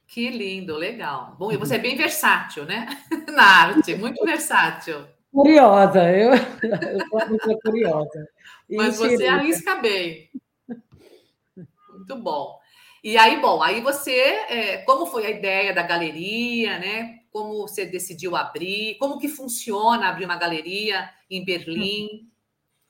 Que 0.08 0.30
lindo, 0.30 0.76
legal. 0.76 1.36
Bom, 1.40 1.52
e 1.52 1.58
você 1.58 1.76
é 1.76 1.80
bem 1.80 1.96
versátil, 1.96 2.66
né? 2.66 2.86
Na 3.34 3.44
arte, 3.44 3.96
muito 3.96 4.24
versátil. 4.26 5.08
Curiosa, 5.34 6.04
eu, 6.12 6.32
eu 6.36 7.08
sou 7.08 7.20
pessoa 7.30 7.60
curiosa. 7.64 8.28
Mas 8.70 8.98
você 8.98 9.26
arrisca 9.26 9.76
bem. 9.76 10.30
Muito 11.90 12.16
bom. 12.18 12.60
E 13.02 13.18
aí, 13.18 13.40
bom, 13.40 13.64
aí 13.64 13.82
você, 13.82 14.12
é, 14.12 14.78
como 14.80 15.06
foi 15.06 15.26
a 15.26 15.32
ideia 15.32 15.74
da 15.74 15.82
galeria, 15.82 16.78
né? 16.78 17.21
Como 17.32 17.62
você 17.62 17.86
decidiu 17.86 18.36
abrir? 18.36 18.98
Como 19.00 19.18
que 19.18 19.28
funciona 19.28 20.10
abrir 20.10 20.26
uma 20.26 20.38
galeria 20.38 21.10
em 21.30 21.44
Berlim? 21.44 22.30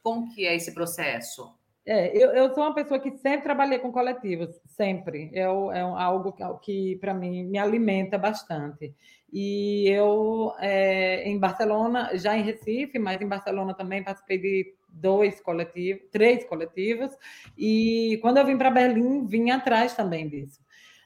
Como 0.01 0.33
que 0.33 0.45
é 0.45 0.55
esse 0.55 0.73
processo? 0.73 1.53
É, 1.85 2.15
eu, 2.15 2.31
eu 2.31 2.53
sou 2.53 2.63
uma 2.63 2.75
pessoa 2.75 2.99
que 2.99 3.11
sempre 3.17 3.41
trabalhei 3.41 3.79
com 3.79 3.91
coletivos, 3.91 4.49
sempre. 4.67 5.31
É, 5.33 5.41
é 5.41 5.81
algo 5.81 6.31
que, 6.31 6.43
que 6.61 6.95
para 6.97 7.13
mim, 7.13 7.43
me 7.43 7.57
alimenta 7.57 8.17
bastante. 8.17 8.93
E 9.31 9.87
eu, 9.87 10.53
é, 10.59 11.23
em 11.27 11.39
Barcelona, 11.39 12.11
já 12.15 12.37
em 12.37 12.43
Recife, 12.43 12.99
mas 12.99 13.21
em 13.21 13.27
Barcelona 13.27 13.73
também 13.73 14.03
participei 14.03 14.37
de 14.37 14.75
dois 14.89 15.39
coletivos, 15.39 16.03
três 16.11 16.43
coletivos, 16.43 17.11
e 17.57 18.19
quando 18.21 18.37
eu 18.37 18.45
vim 18.45 18.57
para 18.57 18.69
Berlim, 18.69 19.25
vim 19.25 19.49
atrás 19.49 19.95
também 19.95 20.27
disso. 20.27 20.59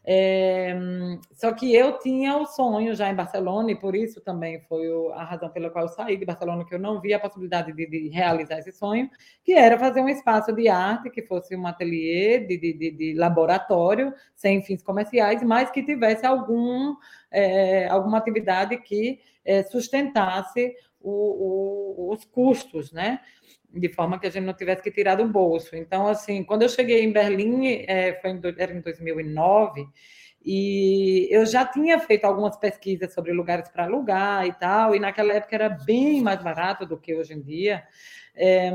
É, 0.08 0.72
só 1.34 1.52
que 1.52 1.74
eu 1.74 1.98
tinha 1.98 2.38
o 2.38 2.46
sonho 2.46 2.94
já 2.96 3.10
em 3.10 3.15
Barcelona, 3.15 3.72
e 3.72 3.76
por 3.76 3.96
isso 3.96 4.22
também 4.22 4.62
foi 4.62 4.86
a 5.13 5.24
razão 5.24 5.50
pela 5.50 5.72
qual 5.72 5.86
eu 5.86 5.89
saí 5.89 6.15
de 6.15 6.26
Barcelona, 6.26 6.63
que 6.63 6.76
eu 6.76 6.80
não 6.80 7.02
via 7.02 7.18
a 7.18 7.20
possibilidade 7.20 7.74
de, 7.74 7.88
de 7.88 8.10
realizar 8.10 8.60
esse 8.60 8.72
sonho, 8.72 9.10
que 9.44 9.54
era 9.54 9.80
fazer 9.80 10.02
um 10.02 10.10
espaço 10.10 10.54
de 10.54 10.68
arte 10.68 11.10
que 11.10 11.24
fosse 11.24 11.56
um 11.56 11.65
ateliê 11.65 12.38
de, 12.38 12.58
de, 12.58 12.91
de 12.91 13.13
laboratório, 13.15 14.13
sem 14.36 14.62
fins 14.62 14.84
comerciais, 14.84 15.41
mas 15.41 15.72
que 15.72 15.82
tivesse 15.82 16.24
algum, 16.24 16.96
é, 17.32 17.88
alguma 17.88 18.20
atividade 18.20 18.78
que 18.78 19.20
é, 19.44 19.63
sustentasse 19.63 20.76
o, 21.02 22.10
o, 22.10 22.13
os 22.13 22.24
custos, 22.26 22.91
né? 22.91 23.22
De 23.80 23.90
forma 23.90 24.20
que 24.20 24.28
a 24.28 24.30
gente 24.30 24.46
não 24.46 24.54
tivesse 24.54 24.82
que 24.82 24.92
tirar 24.92 25.16
do 25.16 25.28
bolso. 25.28 25.76
Então, 25.76 26.08
assim, 26.08 26.44
quando 26.44 26.64
eu 26.64 26.70
cheguei 26.70 27.04
em 27.04 27.12
Berlim, 27.12 27.84
é, 27.88 28.18
foi 28.22 28.32
em, 28.32 28.42
era 28.58 28.74
em 28.74 28.82
2009, 28.82 29.86
e 30.44 31.28
eu 31.32 31.46
já 31.46 31.66
tinha 31.66 32.00
feito 32.00 32.26
algumas 32.26 32.56
pesquisas 32.56 33.14
sobre 33.14 33.34
lugares 33.34 33.68
para 33.70 33.86
alugar 33.86 34.46
e 34.46 34.54
tal, 34.54 34.96
e 34.96 35.00
naquela 35.00 35.34
época 35.34 35.56
era 35.56 35.70
bem 35.70 36.22
mais 36.22 36.42
barato 36.42 36.86
do 36.86 36.98
que 36.98 37.16
hoje 37.16 37.34
em 37.34 37.42
dia. 37.42 37.84
É, 38.36 38.72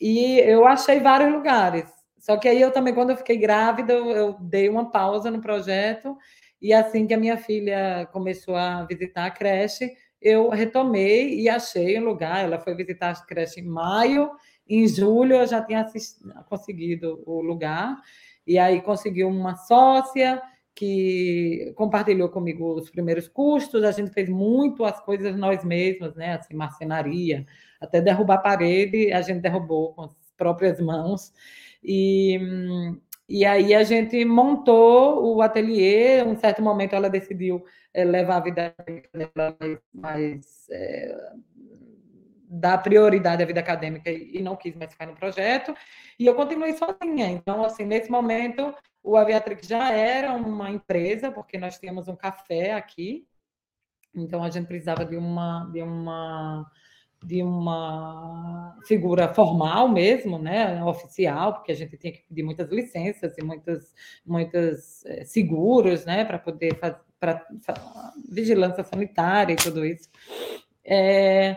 e 0.00 0.38
eu 0.40 0.66
achei 0.66 1.00
vários 1.00 1.32
lugares. 1.32 1.90
Só 2.18 2.36
que 2.36 2.48
aí 2.48 2.60
eu 2.60 2.70
também, 2.70 2.94
quando 2.94 3.10
eu 3.10 3.16
fiquei 3.16 3.36
grávida, 3.36 3.92
eu, 3.92 4.10
eu 4.10 4.36
dei 4.40 4.68
uma 4.68 4.90
pausa 4.90 5.30
no 5.30 5.40
projeto, 5.40 6.16
e 6.60 6.72
assim 6.72 7.06
que 7.06 7.14
a 7.14 7.18
minha 7.18 7.38
filha 7.38 8.08
começou 8.12 8.56
a 8.56 8.84
visitar 8.84 9.26
a 9.26 9.30
creche, 9.30 9.92
eu 10.26 10.48
retomei 10.50 11.38
e 11.40 11.48
achei 11.48 11.98
um 12.00 12.04
lugar. 12.04 12.44
Ela 12.44 12.58
foi 12.58 12.74
visitar 12.74 13.10
a 13.10 13.24
creche 13.24 13.60
em 13.60 13.64
maio, 13.64 14.30
em 14.68 14.88
julho 14.88 15.36
eu 15.36 15.46
já 15.46 15.62
tinha 15.62 15.86
conseguido 16.48 17.22
o 17.24 17.40
lugar, 17.40 17.96
e 18.44 18.58
aí 18.58 18.80
conseguiu 18.80 19.28
uma 19.28 19.54
sócia 19.54 20.42
que 20.74 21.72
compartilhou 21.76 22.28
comigo 22.28 22.74
os 22.74 22.90
primeiros 22.90 23.28
custos, 23.28 23.82
a 23.84 23.92
gente 23.92 24.10
fez 24.10 24.28
muito 24.28 24.84
as 24.84 25.00
coisas 25.00 25.34
nós 25.36 25.64
mesmos, 25.64 26.14
né, 26.16 26.34
assim, 26.34 26.54
marcenaria, 26.54 27.46
até 27.80 28.00
derrubar 28.00 28.34
a 28.34 28.38
parede, 28.38 29.10
a 29.12 29.22
gente 29.22 29.40
derrubou 29.40 29.94
com 29.94 30.02
as 30.02 30.12
próprias 30.36 30.78
mãos, 30.80 31.32
e, 31.82 32.38
e 33.28 33.44
aí 33.44 33.74
a 33.74 33.82
gente 33.82 34.24
montou 34.24 35.36
o 35.36 35.42
ateliê, 35.42 36.22
um 36.22 36.36
certo 36.36 36.62
momento 36.62 36.94
ela 36.94 37.10
decidiu 37.10 37.64
é, 37.92 38.04
levar 38.04 38.36
a 38.36 38.40
vida 38.40 38.74
mais, 39.34 39.78
mais 39.92 40.66
é, 40.70 41.32
dar 42.48 42.78
prioridade 42.78 43.42
à 43.42 43.46
vida 43.46 43.60
acadêmica 43.60 44.10
e 44.10 44.40
não 44.40 44.54
quis 44.54 44.76
mais 44.76 44.92
ficar 44.92 45.06
no 45.06 45.16
projeto, 45.16 45.74
e 46.18 46.26
eu 46.26 46.34
continuei 46.34 46.74
sozinha. 46.74 47.26
Então, 47.28 47.64
assim, 47.64 47.84
nesse 47.84 48.10
momento, 48.10 48.74
o 49.02 49.16
Aviatrix 49.16 49.66
já 49.66 49.90
era 49.92 50.32
uma 50.32 50.70
empresa, 50.70 51.30
porque 51.30 51.58
nós 51.58 51.78
tínhamos 51.78 52.06
um 52.08 52.16
café 52.16 52.72
aqui, 52.74 53.26
então 54.14 54.42
a 54.42 54.50
gente 54.50 54.66
precisava 54.66 55.04
de 55.04 55.16
uma, 55.16 55.68
de 55.72 55.82
uma 55.82 56.64
de 57.26 57.42
uma 57.42 58.78
figura 58.86 59.34
formal 59.34 59.88
mesmo, 59.88 60.38
né, 60.38 60.82
oficial, 60.84 61.54
porque 61.54 61.72
a 61.72 61.74
gente 61.74 61.96
tinha 61.96 62.12
que 62.12 62.22
pedir 62.22 62.44
muitas 62.44 62.70
licenças 62.70 63.36
e 63.36 63.42
muitas, 63.42 63.92
muitas 64.24 65.04
é, 65.06 65.24
seguros, 65.24 66.04
né, 66.04 66.24
para 66.24 66.38
poder 66.38 66.78
fazer 66.78 67.06
para 67.18 67.46
vigilância 68.30 68.84
sanitária 68.84 69.54
e 69.54 69.56
tudo 69.56 69.84
isso. 69.84 70.08
É, 70.84 71.56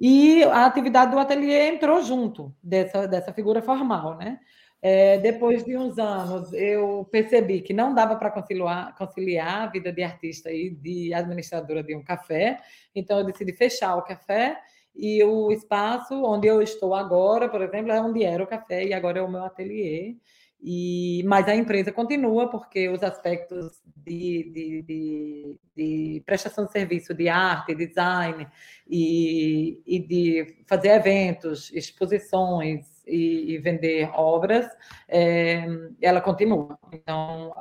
e 0.00 0.44
a 0.44 0.66
atividade 0.66 1.10
do 1.10 1.18
ateliê 1.18 1.68
entrou 1.68 2.00
junto 2.00 2.54
dessa, 2.62 3.06
dessa 3.08 3.32
figura 3.32 3.60
formal, 3.60 4.16
né? 4.16 4.38
É, 4.80 5.18
depois 5.18 5.64
de 5.64 5.76
uns 5.76 5.98
anos, 5.98 6.52
eu 6.52 7.06
percebi 7.10 7.60
que 7.60 7.72
não 7.72 7.92
dava 7.92 8.14
para 8.14 8.30
conciliar, 8.30 8.94
conciliar 8.96 9.62
a 9.62 9.66
vida 9.66 9.92
de 9.92 10.04
artista 10.04 10.52
e 10.52 10.70
de 10.70 11.12
administradora 11.12 11.82
de 11.82 11.96
um 11.96 12.02
café, 12.02 12.60
então 12.94 13.18
eu 13.18 13.24
decidi 13.24 13.52
fechar 13.52 13.96
o 13.96 14.02
café 14.02 14.56
E 14.94 15.22
o 15.22 15.50
espaço 15.52 16.14
onde 16.24 16.48
eu 16.48 16.60
estou 16.60 16.94
agora, 16.94 17.48
por 17.48 17.62
exemplo, 17.62 17.92
é 17.92 18.00
onde 18.00 18.24
era 18.24 18.42
o 18.42 18.46
café 18.46 18.84
e 18.84 18.92
agora 18.92 19.20
é 19.20 19.22
o 19.22 19.30
meu 19.30 19.44
ateliê. 19.44 20.16
E, 20.60 21.22
mas 21.24 21.46
a 21.46 21.54
empresa 21.54 21.92
continua 21.92 22.50
porque 22.50 22.88
os 22.88 23.02
aspectos 23.02 23.80
de, 23.96 24.50
de, 24.52 24.82
de, 24.82 25.60
de 25.76 26.22
prestação 26.26 26.66
de 26.66 26.72
serviço 26.72 27.14
de 27.14 27.28
arte, 27.28 27.76
design 27.76 28.48
e, 28.88 29.80
e 29.86 30.00
de 30.00 30.64
fazer 30.66 30.88
eventos, 30.88 31.72
exposições 31.72 33.04
e, 33.06 33.52
e 33.52 33.58
vender 33.58 34.10
obras, 34.14 34.66
é, 35.06 35.64
ela 36.02 36.20
continua. 36.20 36.76
Então, 36.92 37.54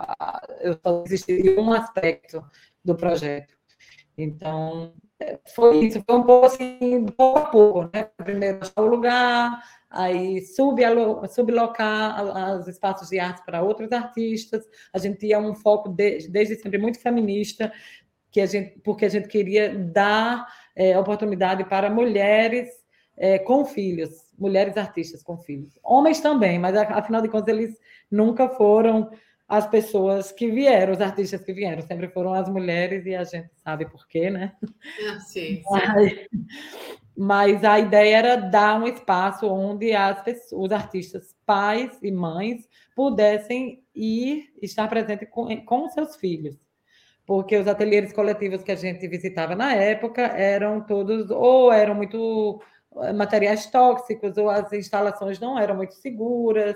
eu 0.62 0.74
só 0.84 1.04
desisti 1.04 1.52
um 1.60 1.72
aspecto 1.72 2.44
do 2.84 2.96
projeto. 2.96 3.56
Então, 4.18 4.96
foi 5.56 5.86
isso, 5.86 6.04
foi 6.06 6.16
um 6.16 6.24
pouco 6.24 6.46
assim, 6.46 7.06
pouco 7.06 7.40
a 7.40 7.46
pouco, 7.46 7.90
né? 7.94 8.10
Primeiro 8.18 8.60
achar 8.62 8.82
o 8.82 8.88
lugar, 8.88 9.62
aí 9.90 10.44
sublocar 10.46 12.60
os 12.60 12.68
espaços 12.68 13.10
de 13.10 13.20
arte 13.20 13.44
para 13.46 13.64
outros 13.64 13.92
artistas. 13.92 14.66
A 14.94 14.98
gente 14.98 15.20
tinha 15.20 15.40
um 15.40 15.56
foco 15.56 15.90
de, 15.90 16.28
desde 16.30 16.56
sempre 16.56 16.78
muito 16.78 17.00
feminista, 17.00 17.72
que 18.32 18.42
a 18.42 18.46
gente, 18.46 18.80
porque 18.84 19.06
a 19.06 19.10
gente 19.10 19.28
queria 19.28 19.74
dar 19.74 20.46
é, 20.76 20.98
oportunidade 21.00 21.64
para 21.66 21.90
mulheres 21.90 22.70
é, 23.18 23.40
com 23.40 23.66
filhos, 23.66 24.12
mulheres 24.38 24.78
artistas 24.78 25.24
com 25.24 25.38
filhos. 25.38 25.80
Homens 25.84 26.20
também, 26.20 26.60
mas 26.60 26.76
afinal 26.76 27.22
de 27.22 27.30
contas 27.30 27.48
eles 27.48 27.80
nunca 28.12 28.50
foram 28.50 29.10
as 29.48 29.66
pessoas 29.66 30.32
que 30.32 30.52
vieram, 30.52 30.94
os 30.94 31.00
artistas 31.00 31.42
que 31.42 31.54
vieram, 31.54 31.82
sempre 31.82 32.10
foram 32.10 32.34
as 32.34 32.50
mulheres 32.50 33.06
e 33.06 33.16
a 33.16 33.24
gente 33.24 33.50
sabe 33.64 33.86
por 33.90 34.06
quê, 34.08 34.30
né? 34.30 34.54
Ah, 35.10 35.20
sim, 35.22 35.56
sim. 35.56 35.64
Mas, 35.70 36.28
mas 37.16 37.64
a 37.64 37.80
ideia 37.80 38.18
era 38.18 38.36
dar 38.36 38.82
um 38.82 38.88
espaço 38.88 39.48
onde 39.48 39.94
as 39.94 40.22
pessoas, 40.22 40.66
os 40.66 40.72
artistas, 40.72 41.36
pais 41.46 41.98
e 42.04 42.12
mães, 42.12 42.68
pudessem 42.94 43.82
ir 43.96 44.52
estar 44.62 44.88
presentes 44.90 45.30
com, 45.32 45.48
com 45.66 45.90
seus 45.90 46.18
filhos. 46.18 46.58
Porque 47.26 47.58
os 47.58 47.68
ateliês 47.68 48.12
coletivos 48.12 48.64
que 48.64 48.72
a 48.72 48.76
gente 48.76 49.08
visitava 49.08 49.56
na 49.56 49.74
época 49.74 50.22
eram 50.22 50.82
todos, 50.82 51.30
ou 51.30 51.72
eram 51.72 51.96
muito 51.96 52.62
eh, 52.98 53.14
materiais 53.14 53.66
tóxicos, 53.68 54.38
ou 54.38 54.50
as 54.50 54.72
instalações 54.74 55.40
não 55.40 55.58
eram 55.58 55.76
muito 55.76 55.94
seguras, 55.94 56.76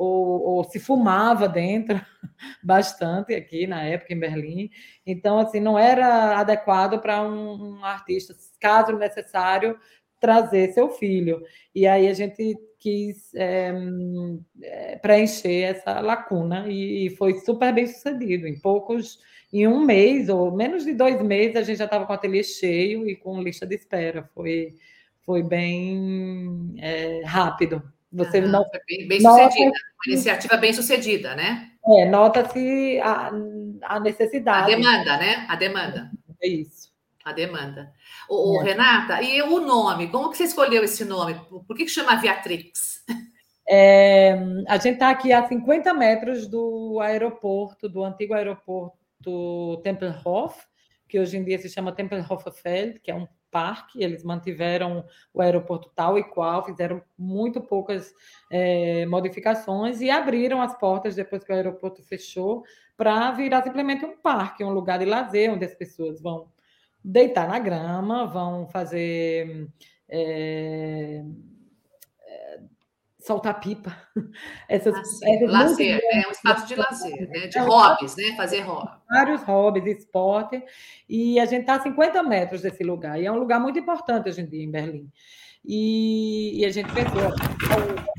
ou, 0.00 0.42
ou, 0.42 0.64
se 0.64 0.80
fumava 0.80 1.46
dentro 1.46 2.00
bastante 2.64 3.34
aqui 3.34 3.66
na 3.66 3.82
época 3.82 4.14
em 4.14 4.18
Berlim. 4.18 4.70
Então, 5.04 5.38
assim, 5.38 5.60
não 5.60 5.78
era 5.78 6.38
adequado 6.38 6.98
para 7.00 7.20
um, 7.22 7.76
um, 7.80 7.84
artista, 7.84 8.34
caso 8.58 8.96
necessário, 8.96 9.78
trazer 10.18 10.72
seu 10.72 10.88
filho. 10.88 11.42
E 11.74 11.86
aí 11.86 12.08
a 12.08 12.14
gente 12.14 12.56
quis 12.78 13.30
é, 13.34 13.74
preencher 15.02 15.64
essa 15.64 16.00
lacuna 16.00 16.66
e, 16.66 17.06
e 17.06 17.10
foi 17.16 17.34
super 17.40 17.70
bem 17.74 17.86
sucedido. 17.86 18.46
Em 18.46 18.58
poucos, 18.58 19.18
em 19.52 19.68
um 19.68 19.84
mês 19.84 20.30
ou 20.30 20.50
menos 20.50 20.82
de 20.82 20.94
dois 20.94 21.20
meses, 21.20 21.56
a 21.56 21.62
gente 21.62 21.76
já 21.76 21.84
estava 21.84 22.06
com 22.06 22.12
o 22.12 22.16
ateliê 22.16 22.42
cheio 22.42 23.06
e 23.06 23.16
com 23.16 23.42
lista 23.42 23.66
de 23.66 23.74
espera. 23.74 24.30
Foi, 24.34 24.76
foi 25.26 25.42
bem 25.42 26.74
é, 26.78 27.20
rápido. 27.26 27.82
Você 28.12 28.40
não. 28.40 28.64
Bem, 28.88 29.06
bem 29.06 29.20
sucedida, 29.20 29.70
uma 29.70 30.12
iniciativa 30.12 30.56
bem 30.56 30.72
sucedida, 30.72 31.34
né? 31.34 31.70
É, 31.86 32.08
nota-se 32.08 33.00
a, 33.00 33.30
a 33.82 34.00
necessidade. 34.00 34.72
A 34.72 34.76
demanda, 34.76 35.16
né? 35.16 35.46
A 35.48 35.56
demanda. 35.56 36.10
É 36.42 36.48
isso. 36.48 36.90
A 37.24 37.32
demanda. 37.32 37.92
O, 38.28 38.60
é. 38.60 38.64
Renata, 38.64 39.22
e 39.22 39.40
o 39.42 39.60
nome? 39.60 40.08
Como 40.08 40.30
que 40.30 40.36
você 40.36 40.44
escolheu 40.44 40.82
esse 40.82 41.04
nome? 41.04 41.34
Por 41.48 41.76
que, 41.76 41.84
que 41.84 41.90
chama 41.90 42.16
Viatrix? 42.16 43.04
É, 43.72 44.32
a 44.66 44.78
gente 44.78 44.94
está 44.94 45.10
aqui 45.10 45.32
a 45.32 45.46
50 45.46 45.94
metros 45.94 46.48
do 46.48 46.98
aeroporto, 47.00 47.88
do 47.88 48.02
antigo 48.02 48.34
aeroporto 48.34 49.80
Tempelhof, 49.84 50.56
que 51.08 51.20
hoje 51.20 51.36
em 51.36 51.44
dia 51.44 51.56
se 51.56 51.68
chama 51.68 51.92
Tempelhoferfeld, 51.92 52.98
que 52.98 53.12
é 53.12 53.14
um 53.14 53.28
parque, 53.50 54.02
eles 54.02 54.22
mantiveram 54.22 55.04
o 55.34 55.40
aeroporto 55.40 55.90
tal 55.94 56.18
e 56.18 56.24
qual, 56.24 56.64
fizeram 56.64 57.02
muito 57.18 57.60
poucas 57.60 58.14
é, 58.50 59.04
modificações 59.06 60.00
e 60.00 60.10
abriram 60.10 60.62
as 60.62 60.78
portas 60.78 61.16
depois 61.16 61.44
que 61.44 61.52
o 61.52 61.54
aeroporto 61.54 62.02
fechou 62.02 62.64
para 62.96 63.30
virar 63.32 63.62
simplesmente 63.62 64.04
um 64.04 64.16
parque, 64.16 64.62
um 64.62 64.70
lugar 64.70 64.98
de 64.98 65.04
lazer 65.04 65.50
onde 65.50 65.64
as 65.64 65.74
pessoas 65.74 66.20
vão 66.20 66.48
deitar 67.02 67.48
na 67.48 67.58
grama, 67.58 68.26
vão 68.26 68.68
fazer 68.68 69.68
é, 70.08 71.24
soltar 73.20 73.60
pipa. 73.60 73.96
Essas, 74.68 74.94
ah, 74.94 75.00
essas 75.00 75.50
lazer, 75.50 76.00
é 76.12 76.28
um 76.28 76.30
espaço 76.30 76.66
de 76.66 76.74
lazer, 76.74 77.28
né? 77.28 77.46
de 77.46 77.58
é 77.58 77.60
hobbies, 77.60 78.16
né? 78.16 78.36
Fazer 78.36 78.60
hobbies. 78.60 79.00
Vários 79.08 79.42
hobbies, 79.42 79.98
esporte, 79.98 80.62
e 81.08 81.40
a 81.40 81.44
gente 81.44 81.62
está 81.62 81.74
a 81.74 81.80
50 81.80 82.22
metros 82.22 82.62
desse 82.62 82.82
lugar, 82.84 83.20
e 83.20 83.26
é 83.26 83.32
um 83.32 83.38
lugar 83.38 83.60
muito 83.60 83.78
importante 83.78 84.28
hoje 84.28 84.40
em 84.40 84.46
dia 84.46 84.62
em 84.62 84.70
Berlim. 84.70 85.10
E, 85.64 86.60
e 86.60 86.64
a 86.64 86.70
gente 86.70 86.90
pensou, 86.92 87.34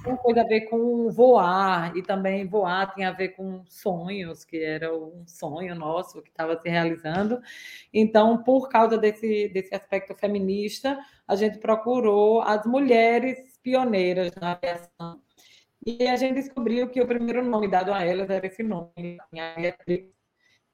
tem 0.04 0.16
coisa 0.18 0.42
a 0.42 0.44
ver 0.44 0.62
com 0.62 1.10
voar, 1.10 1.96
e 1.96 2.04
também 2.04 2.48
voar 2.48 2.94
tem 2.94 3.06
a 3.06 3.12
ver 3.12 3.30
com 3.30 3.64
sonhos, 3.66 4.44
que 4.46 4.64
era 4.64 4.96
um 4.96 5.24
sonho 5.26 5.74
nosso 5.74 6.22
que 6.22 6.30
estava 6.30 6.60
se 6.60 6.70
realizando. 6.70 7.42
Então, 7.94 8.44
por 8.44 8.70
causa 8.70 8.98
desse, 8.98 9.50
desse 9.50 9.74
aspecto 9.74 10.14
feminista, 10.14 11.00
a 11.28 11.36
gente 11.36 11.58
procurou 11.58 12.42
as 12.42 12.66
mulheres 12.66 13.51
pioneiras 13.63 14.32
na 14.36 14.52
aviação. 14.54 15.21
E 15.86 16.08
a 16.08 16.15
gente 16.15 16.36
descobriu 16.36 16.89
que 16.89 17.02
o 17.02 17.08
primeiro 17.08 17.43
nome 17.43 17.67
dado 17.67 17.93
a 17.93 18.04
elas 18.04 18.30
era 18.30 18.45
esse 18.45 18.62
nome, 18.62 19.17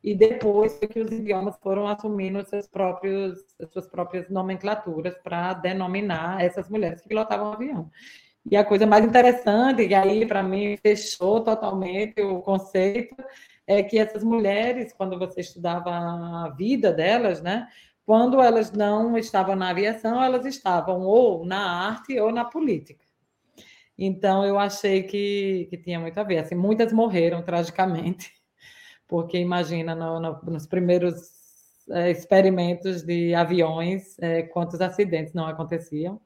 e 0.03 0.15
depois 0.15 0.77
que 0.77 0.99
os 0.99 1.11
idiomas 1.11 1.57
foram 1.57 1.87
assumindo 1.87 2.43
seus 2.45 2.67
próprios, 2.67 3.39
suas 3.71 3.87
próprias 3.87 4.29
nomenclaturas 4.29 5.17
para 5.23 5.53
denominar 5.53 6.43
essas 6.43 6.69
mulheres 6.69 7.01
que 7.01 7.09
pilotavam 7.09 7.49
o 7.49 7.53
avião. 7.53 7.91
E 8.49 8.55
a 8.55 8.63
coisa 8.63 8.85
mais 8.85 9.03
interessante, 9.03 9.85
e 9.85 9.93
aí 9.93 10.25
para 10.25 10.43
mim 10.43 10.77
fechou 10.77 11.43
totalmente 11.43 12.21
o 12.21 12.41
conceito, 12.41 13.15
é 13.65 13.83
que 13.83 13.97
essas 13.99 14.23
mulheres, 14.23 14.93
quando 14.93 15.19
você 15.19 15.41
estudava 15.41 15.89
a 15.91 16.49
vida 16.57 16.91
delas, 16.93 17.41
né, 17.41 17.67
quando 18.07 18.41
elas 18.41 18.71
não 18.71 19.17
estavam 19.17 19.53
na 19.53 19.67
aviação, 19.67 20.23
elas 20.23 20.45
estavam 20.45 21.01
ou 21.01 21.45
na 21.45 21.89
arte 21.89 22.17
ou 22.17 22.31
na 22.31 22.45
política. 22.45 23.03
Então, 23.97 24.45
eu 24.45 24.57
achei 24.57 25.03
que, 25.03 25.67
que 25.69 25.75
tinha 25.75 25.99
muito 25.99 26.17
a 26.17 26.23
ver. 26.23 26.37
Assim, 26.37 26.55
muitas 26.55 26.93
morreram 26.93 27.43
tragicamente, 27.43 28.31
porque 29.09 29.37
imagina 29.37 29.93
no, 29.93 30.21
no, 30.21 30.39
nos 30.43 30.65
primeiros 30.65 31.15
é, 31.91 32.09
experimentos 32.09 33.03
de 33.03 33.35
aviões, 33.35 34.17
é, 34.19 34.43
quantos 34.43 34.79
acidentes 34.79 35.33
não 35.33 35.45
aconteciam. 35.45 36.21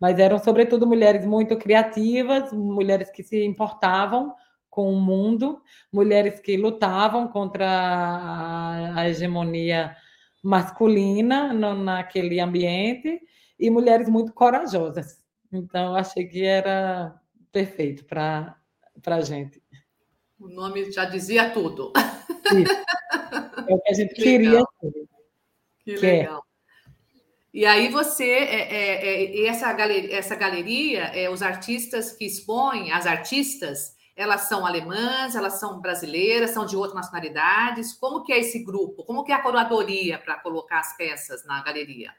Mas 0.00 0.18
eram, 0.18 0.36
sobretudo, 0.36 0.84
mulheres 0.84 1.24
muito 1.24 1.56
criativas, 1.56 2.52
mulheres 2.52 3.08
que 3.08 3.22
se 3.22 3.44
importavam 3.44 4.34
com 4.68 4.92
o 4.92 5.00
mundo, 5.00 5.62
mulheres 5.92 6.40
que 6.40 6.56
lutavam 6.56 7.28
contra 7.28 7.68
a, 7.68 9.00
a 9.00 9.08
hegemonia 9.08 9.94
masculina 10.42 11.52
no, 11.52 11.74
naquele 11.74 12.40
ambiente 12.40 13.20
e 13.58 13.70
mulheres 13.70 14.08
muito 14.08 14.32
corajosas. 14.32 15.18
Então, 15.52 15.94
achei 15.94 16.26
que 16.26 16.44
era 16.44 17.20
perfeito 17.52 18.04
para 18.04 18.56
a 19.06 19.20
gente. 19.20 19.62
O 20.38 20.48
nome 20.48 20.90
já 20.90 21.04
dizia 21.04 21.50
tudo. 21.50 21.92
Isso. 22.46 22.72
É 23.68 23.74
o 23.74 23.80
que 23.80 23.90
a 23.90 23.94
gente 23.94 24.14
que 24.14 24.22
queria. 24.22 24.62
Que, 25.84 25.94
que 25.94 26.06
é. 26.06 26.10
legal. 26.18 26.38
É. 26.46 26.50
E 27.52 27.66
aí 27.66 27.88
você, 27.88 28.30
é, 28.30 28.74
é, 28.74 29.24
é, 29.24 29.46
essa, 29.46 29.72
galeria, 29.72 30.16
essa 30.16 30.36
galeria, 30.36 31.02
é, 31.06 31.28
os 31.28 31.42
artistas 31.42 32.12
que 32.12 32.24
expõem, 32.24 32.92
as 32.92 33.06
artistas, 33.06 33.96
elas 34.20 34.42
são 34.42 34.66
alemãs, 34.66 35.34
elas 35.34 35.54
são 35.54 35.80
brasileiras, 35.80 36.50
são 36.50 36.66
de 36.66 36.76
outras 36.76 36.94
nacionalidades. 36.94 37.94
Como 37.94 38.22
que 38.22 38.34
é 38.34 38.38
esse 38.38 38.62
grupo? 38.62 39.02
Como 39.02 39.24
que 39.24 39.32
é 39.32 39.34
a 39.34 39.42
curadoria 39.42 40.18
para 40.18 40.38
colocar 40.40 40.80
as 40.80 40.94
peças 40.94 41.42
na 41.46 41.62
galeria? 41.62 42.12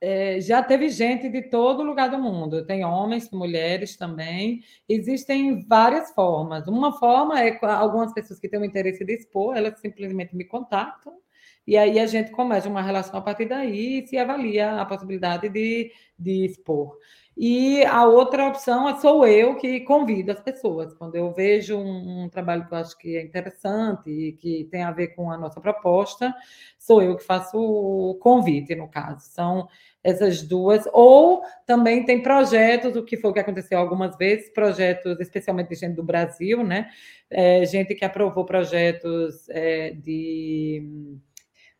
É, 0.00 0.40
já 0.40 0.60
teve 0.64 0.88
gente 0.88 1.28
de 1.28 1.42
todo 1.42 1.84
lugar 1.84 2.10
do 2.10 2.18
mundo. 2.18 2.66
Tem 2.66 2.84
homens, 2.84 3.30
mulheres 3.30 3.96
também. 3.96 4.64
Existem 4.88 5.64
várias 5.64 6.10
formas. 6.12 6.66
Uma 6.66 6.98
forma 6.98 7.40
é 7.40 7.56
algumas 7.66 8.12
pessoas 8.12 8.40
que 8.40 8.48
têm 8.48 8.58
o 8.58 8.64
interesse 8.64 9.04
de 9.04 9.14
expor, 9.14 9.56
elas 9.56 9.78
simplesmente 9.78 10.34
me 10.34 10.44
contactam 10.44 11.22
e 11.66 11.76
aí 11.76 11.98
a 12.00 12.06
gente 12.06 12.32
começa 12.32 12.68
uma 12.68 12.82
relação 12.82 13.16
a 13.16 13.22
partir 13.22 13.46
daí 13.46 14.00
e 14.00 14.06
se 14.06 14.18
avalia 14.18 14.80
a 14.80 14.84
possibilidade 14.84 15.48
de, 15.48 15.92
de 16.18 16.46
expor. 16.46 16.98
E 17.36 17.82
a 17.86 18.04
outra 18.04 18.46
opção 18.46 18.94
sou 19.00 19.26
eu 19.26 19.56
que 19.56 19.80
convido 19.80 20.32
as 20.32 20.40
pessoas. 20.40 20.92
Quando 20.94 21.16
eu 21.16 21.32
vejo 21.32 21.78
um, 21.78 22.24
um, 22.24 22.28
trabalho 22.28 22.66
que 22.66 22.74
eu 22.74 22.78
acho 22.78 22.98
que 22.98 23.16
é 23.16 23.22
interessante 23.22 24.10
e 24.10 24.32
que 24.32 24.68
tem 24.70 24.82
a 24.82 24.90
ver 24.90 25.08
com 25.08 25.30
a 25.30 25.38
nossa 25.38 25.60
proposta, 25.60 26.34
sou 26.78 27.02
eu 27.02 27.16
que 27.16 27.24
faço 27.24 27.58
o 27.58 28.14
convite, 28.16 28.74
no 28.74 28.86
caso. 28.86 29.20
São 29.20 29.66
essas 30.04 30.42
duas. 30.42 30.86
Ou 30.92 31.42
também 31.66 32.04
tem 32.04 32.22
projetos, 32.22 32.96
o 32.96 33.02
que 33.02 33.16
foi 33.16 33.30
o 33.30 33.34
que 33.34 33.40
aconteceu 33.40 33.78
algumas 33.78 34.16
vezes, 34.16 34.50
projetos 34.50 35.18
especialmente 35.18 35.70
de 35.70 35.76
gente 35.76 35.94
do 35.94 36.02
Brasil, 36.02 36.62
né? 36.62 36.90
É, 37.30 37.64
gente 37.64 37.94
que 37.94 38.04
aprovou 38.04 38.44
projetos 38.44 39.48
é, 39.48 39.90
de, 39.92 41.16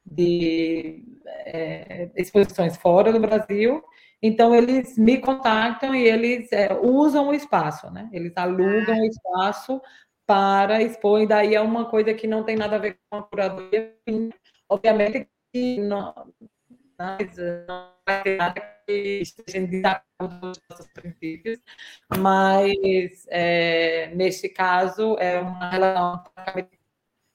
de 0.05 1.05
é, 1.27 2.11
exposições 2.17 2.75
fora 2.79 3.12
do 3.12 3.21
Brasil 3.21 3.83
então, 4.23 4.55
eles 4.55 4.97
me 4.97 5.19
contactam 5.19 5.95
e 5.95 6.05
eles 6.05 6.53
é, 6.53 6.73
usam 6.81 7.29
o 7.29 7.35
espaço, 7.35 7.91
né? 7.91 8.09
Eles 8.13 8.33
alugam 8.37 9.01
o 9.01 9.05
espaço 9.05 9.83
para 10.25 10.81
expor, 10.81 11.21
e 11.21 11.27
daí 11.27 11.55
é 11.57 11.61
uma 11.61 11.91
coisa 11.91 12.15
que 12.15 12.29
não 12.29 12.45
tem 12.45 12.57
nada 12.57 12.77
a 12.77 12.79
ver 12.79 12.99
com 13.11 13.19
a 13.19 13.23
curadoria. 13.25 13.97
Obviamente 14.69 15.29
que 15.53 15.81
não, 15.81 16.15
não 16.97 17.93
vai 18.07 18.23
ter 18.23 18.37
nada 18.37 18.61
que 18.87 19.21
esteja 19.21 19.59
em 19.59 19.67
desacordo 19.67 20.41
com 20.41 20.51
os 20.51 20.61
nossos 20.71 20.87
princípios, 20.93 21.59
mas 22.17 23.27
é, 23.29 24.15
neste 24.15 24.49
caso 24.49 25.17
é 25.19 25.41
uma 25.41 25.71
relação 25.71 26.25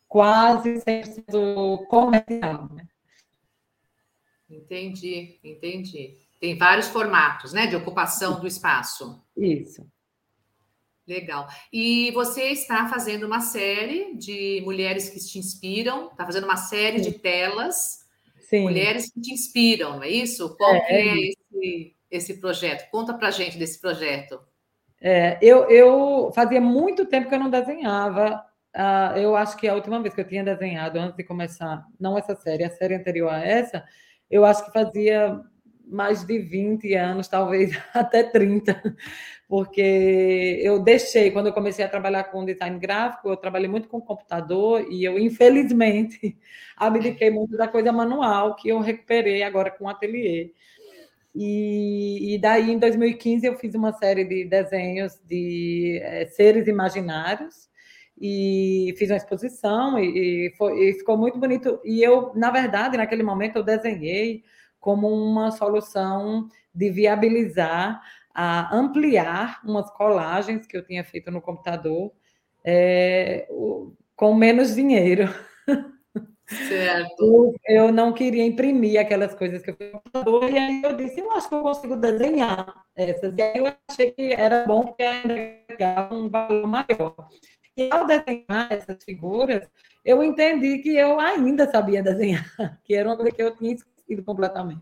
quase 0.08 0.80
100% 0.80 1.86
comercial. 1.88 2.70
Né? 2.74 2.88
Entendi, 4.50 5.40
entendi. 5.44 6.27
Tem 6.40 6.58
vários 6.58 6.88
formatos, 6.88 7.54
né, 7.54 7.68
de 7.68 7.76
ocupação 7.76 8.40
do 8.40 8.48
espaço. 8.48 9.24
Isso. 9.36 9.86
Legal. 11.08 11.48
E 11.72 12.12
você 12.12 12.50
está 12.50 12.88
fazendo 12.90 13.26
uma 13.26 13.40
série 13.40 14.16
de 14.18 14.62
mulheres 14.66 15.10
que 15.10 15.20
te 15.20 15.40
inspiram, 15.40 16.10
está 16.12 16.26
fazendo 16.26 16.44
uma 16.44 16.58
série 16.58 17.02
Sim. 17.02 17.12
de 17.12 17.20
telas, 17.20 18.06
Sim. 18.42 18.64
mulheres 18.64 19.12
que 19.12 19.22
te 19.22 19.32
inspiram, 19.32 19.96
não 19.96 20.04
é 20.04 20.10
isso? 20.10 20.56
Qual 20.58 20.76
é, 20.76 20.86
é 20.90 21.18
esse, 21.18 21.96
esse 22.12 22.34
projeto? 22.42 22.90
Conta 22.92 23.14
para 23.14 23.32
gente 23.32 23.58
desse 23.58 23.80
projeto. 23.80 24.40
É, 25.00 25.38
eu, 25.42 25.70
eu 25.70 26.32
fazia 26.36 26.60
muito 26.60 27.06
tempo 27.06 27.30
que 27.30 27.36
eu 27.36 27.40
não 27.40 27.50
desenhava. 27.50 28.44
Uh, 28.76 29.18
eu 29.18 29.36
acho 29.36 29.56
que 29.58 29.68
a 29.68 29.76
última 29.76 30.02
vez 30.02 30.14
que 30.14 30.22
eu 30.22 30.28
tinha 30.28 30.44
desenhado, 30.44 31.00
antes 31.00 31.16
de 31.16 31.24
começar, 31.24 31.86
não 32.00 32.18
essa 32.18 32.36
série, 32.36 32.64
a 32.64 32.70
série 32.70 32.96
anterior 32.96 33.30
a 33.32 33.44
essa, 33.44 33.84
eu 34.30 34.44
acho 34.44 34.66
que 34.66 34.72
fazia 34.74 35.40
mais 35.90 36.24
de 36.26 36.38
20 36.40 36.94
anos, 36.94 37.28
talvez 37.28 37.72
até 37.94 38.24
30, 38.24 38.96
porque 39.48 40.60
eu 40.62 40.80
deixei, 40.80 41.32
quando 41.32 41.48
eu 41.48 41.54
comecei 41.54 41.84
a 41.84 41.90
trabalhar 41.90 42.26
com 42.26 42.46
design 42.46 42.78
gráfico, 42.80 43.30
eu 43.30 43.38
trabalhei 43.38 43.68
muito 43.68 43.88
com 43.88 44.02
computador 44.02 44.86
e 44.90 45.04
eu, 45.04 45.18
infelizmente, 45.18 46.38
abdiquei 46.76 47.30
muito 47.30 47.56
da 47.58 47.68
coisa 47.68 47.92
manual, 47.92 48.56
que 48.56 48.70
eu 48.70 48.80
recuperei 48.80 49.44
agora 49.44 49.72
com 49.72 49.86
o 49.86 49.90
ateliê. 49.90 50.52
E, 51.40 52.34
e, 52.34 52.40
daí, 52.40 52.72
em 52.72 52.80
2015, 52.80 53.46
eu 53.46 53.56
fiz 53.58 53.76
uma 53.76 53.94
série 53.94 54.26
de 54.26 54.46
desenhos 54.46 55.20
de 55.24 56.00
é, 56.02 56.26
seres 56.26 56.68
imaginários 56.68 57.70
e 58.20 58.96
fiz 58.98 59.12
uma 59.12 59.18
exposição 59.18 60.00
e, 60.00 60.48
e, 60.48 60.56
foi, 60.58 60.90
e 60.90 60.94
ficou 60.94 61.16
muito 61.16 61.38
bonito. 61.38 61.80
E 61.86 62.02
eu, 62.02 62.32
na 62.36 62.50
verdade, 62.50 62.98
naquele 62.98 63.22
momento, 63.22 63.58
eu 63.58 63.64
desenhei 63.64 64.44
como 64.80 65.08
uma 65.08 65.52
solução 65.52 66.48
de 66.74 66.90
viabilizar, 66.90 68.02
a 68.34 68.76
ampliar 68.76 69.60
umas 69.66 69.90
colagens 69.92 70.68
que 70.68 70.78
eu 70.78 70.86
tinha 70.86 71.04
feito 71.04 71.32
no 71.32 71.42
computador 71.42 72.12
é, 72.64 73.48
com 74.16 74.34
menos 74.36 74.76
dinheiro. 74.76 75.28
Certo. 76.46 77.56
Eu 77.68 77.92
não 77.92 78.14
queria 78.14 78.46
imprimir 78.46 79.00
aquelas 79.00 79.34
coisas 79.36 79.62
que 79.62 79.72
eu 79.72 79.76
fiz 79.76 79.92
no 79.92 80.00
computador, 80.00 80.50
e 80.50 80.58
aí 80.58 80.82
eu 80.82 80.96
disse, 80.96 81.20
eu 81.20 81.30
acho 81.34 81.50
que 81.50 81.56
eu 81.56 81.62
consigo 81.62 81.98
desenhar 81.98 82.86
essas. 82.96 83.34
E 83.38 83.42
aí 83.42 83.58
eu 83.58 83.74
achei 83.90 84.12
que 84.12 84.32
era 84.32 84.64
bom 84.66 84.86
porque 84.86 85.04
um 86.12 86.30
valor 86.30 86.66
maior. 86.66 87.16
E 87.76 87.90
ao 87.92 88.08
desenhar 88.08 88.72
essas 88.72 89.04
figuras, 89.04 89.70
eu 90.06 90.24
entendi 90.24 90.78
que 90.80 90.96
eu 90.96 91.20
ainda 91.20 91.70
sabia 91.70 92.02
desenhar, 92.02 92.46
que 92.86 92.96
era 92.96 93.10
uma 93.10 93.18
coisa 93.18 93.32
que 93.32 93.44
eu 93.44 93.56
tinha 93.56 93.76
esquecido 94.08 94.24
completamente. 94.24 94.82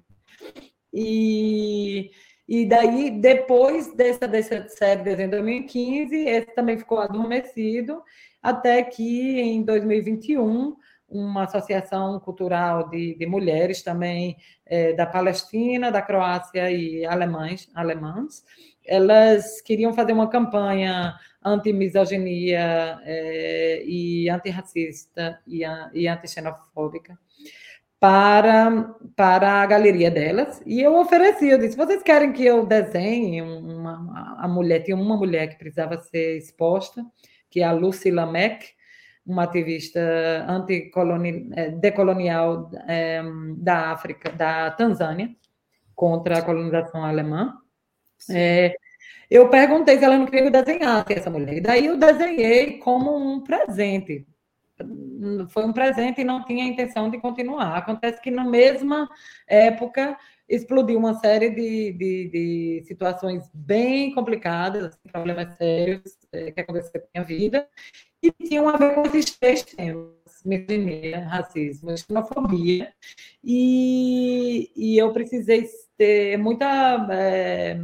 E, 0.94 2.12
e 2.48 2.66
daí, 2.66 3.12
depois 3.20 3.94
dessa, 3.96 4.28
dessa 4.28 4.68
série 4.70 5.24
em 5.24 5.30
2015, 5.30 6.16
esse 6.16 6.56
também 6.56 6.78
ficou 6.78 7.00
adormecido, 7.00 8.02
até 8.42 8.84
que 8.84 9.42
em 9.42 9.64
2021 9.64 10.76
uma 11.08 11.44
associação 11.44 12.20
cultural 12.20 12.90
de, 12.90 13.16
de 13.16 13.26
mulheres 13.28 13.84
também 13.84 14.38
é, 14.66 14.94
da 14.94 15.06
Palestina, 15.06 15.92
da 15.92 16.02
Croácia 16.02 16.72
e 16.72 17.06
alemães, 17.06 17.70
alemãs, 17.76 18.44
elas 18.84 19.62
queriam 19.62 19.94
fazer 19.94 20.14
uma 20.14 20.30
campanha 20.30 21.16
anti-misoginia 21.44 23.00
é, 23.04 23.84
e 23.86 24.30
antirracista 24.30 25.40
e, 25.48 25.62
e 25.94 26.08
antixenofóbica 26.08 27.18
para, 28.06 28.96
para 29.15 29.63
a 29.63 29.65
galeria 29.65 30.12
delas. 30.12 30.62
E 30.63 30.80
eu 30.80 30.96
ofereci, 30.96 31.48
eu 31.50 31.58
disse, 31.58 31.76
vocês 31.76 32.04
querem 32.04 32.32
que 32.32 32.46
eu 32.46 32.63
desenhe 32.63 33.41
uma, 33.41 34.38
a 34.38 34.48
mulher, 34.48 34.84
tinha 34.84 34.96
uma 34.96 35.18
mulher 35.18 35.48
que 35.48 35.58
precisava 35.58 35.98
ser 35.98 36.38
exposta, 36.38 37.04
que 37.50 37.62
é 37.62 37.63
a 37.63 37.72
Lucy 37.72 38.12
Lameck, 38.12 38.63
uma 39.26 39.46
ativista 39.46 40.00
é, 41.56 41.72
decolonial 41.72 42.70
é, 42.88 43.24
da 43.58 43.89
África, 43.89 44.32
da 44.32 44.70
Tanzânia, 44.70 45.36
contra 45.96 46.38
a 46.38 46.41
colonização 46.44 47.04
alemã. 47.04 47.56
É, 48.30 48.76
eu 49.32 49.50
perguntei 49.50 49.98
se 49.98 50.06
ela 50.06 50.20
não 50.20 50.28
queria 50.28 50.52
desenhar 50.52 51.04
essa 51.10 51.32
mulher. 51.32 51.58
E 51.58 51.62
daí 51.62 51.88
eu 51.88 51.98
desenhei 51.98 52.78
como 52.78 53.18
um 53.18 53.41
presente 53.41 54.28
foi 55.50 55.66
um 55.66 55.74
presente 55.74 56.22
e 56.22 56.24
não 56.24 56.44
tinha 56.44 56.66
intenção 56.66 57.10
de 57.10 57.20
continuar. 57.20 57.78
Acontece 57.78 58.22
que 58.22 58.32
na 58.32 58.44
mesma 58.44 59.10
época 59.48 60.18
explodiu 60.48 61.00
uma 61.00 61.16
série 61.16 61.50
de, 61.50 61.94
de, 61.94 62.30
de 62.30 62.84
situações 62.86 63.50
bem 63.54 64.14
complicadas, 64.14 64.98
problemas 65.12 65.56
sérios 65.56 66.18
é, 66.32 66.52
que 66.52 66.62
aconteceram 66.62 67.06
na 67.16 67.24
minha 67.24 67.26
vida, 67.26 67.68
e 68.22 68.32
tinham 68.32 68.68
a 68.70 68.78
ver 68.78 68.94
com 68.94 69.04
esses 69.04 69.38
três 69.38 69.64
temas, 69.64 70.12
misoginia, 70.46 71.28
racismo, 71.28 71.98
xenofobia, 71.98 72.94
e, 73.44 74.72
e 74.76 74.98
eu 74.98 75.12
precisei 75.14 75.68
ter 75.98 76.38
muita... 76.38 77.08
É, 77.12 77.80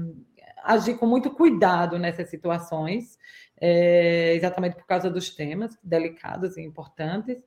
agir 0.64 0.98
com 0.98 1.06
muito 1.06 1.32
cuidado 1.32 1.98
nessas 1.98 2.30
situações, 2.30 3.18
é, 3.62 4.34
exatamente 4.34 4.76
por 4.76 4.88
causa 4.88 5.08
dos 5.08 5.30
temas 5.30 5.78
delicados 5.84 6.58
e 6.58 6.62
importantes. 6.62 7.38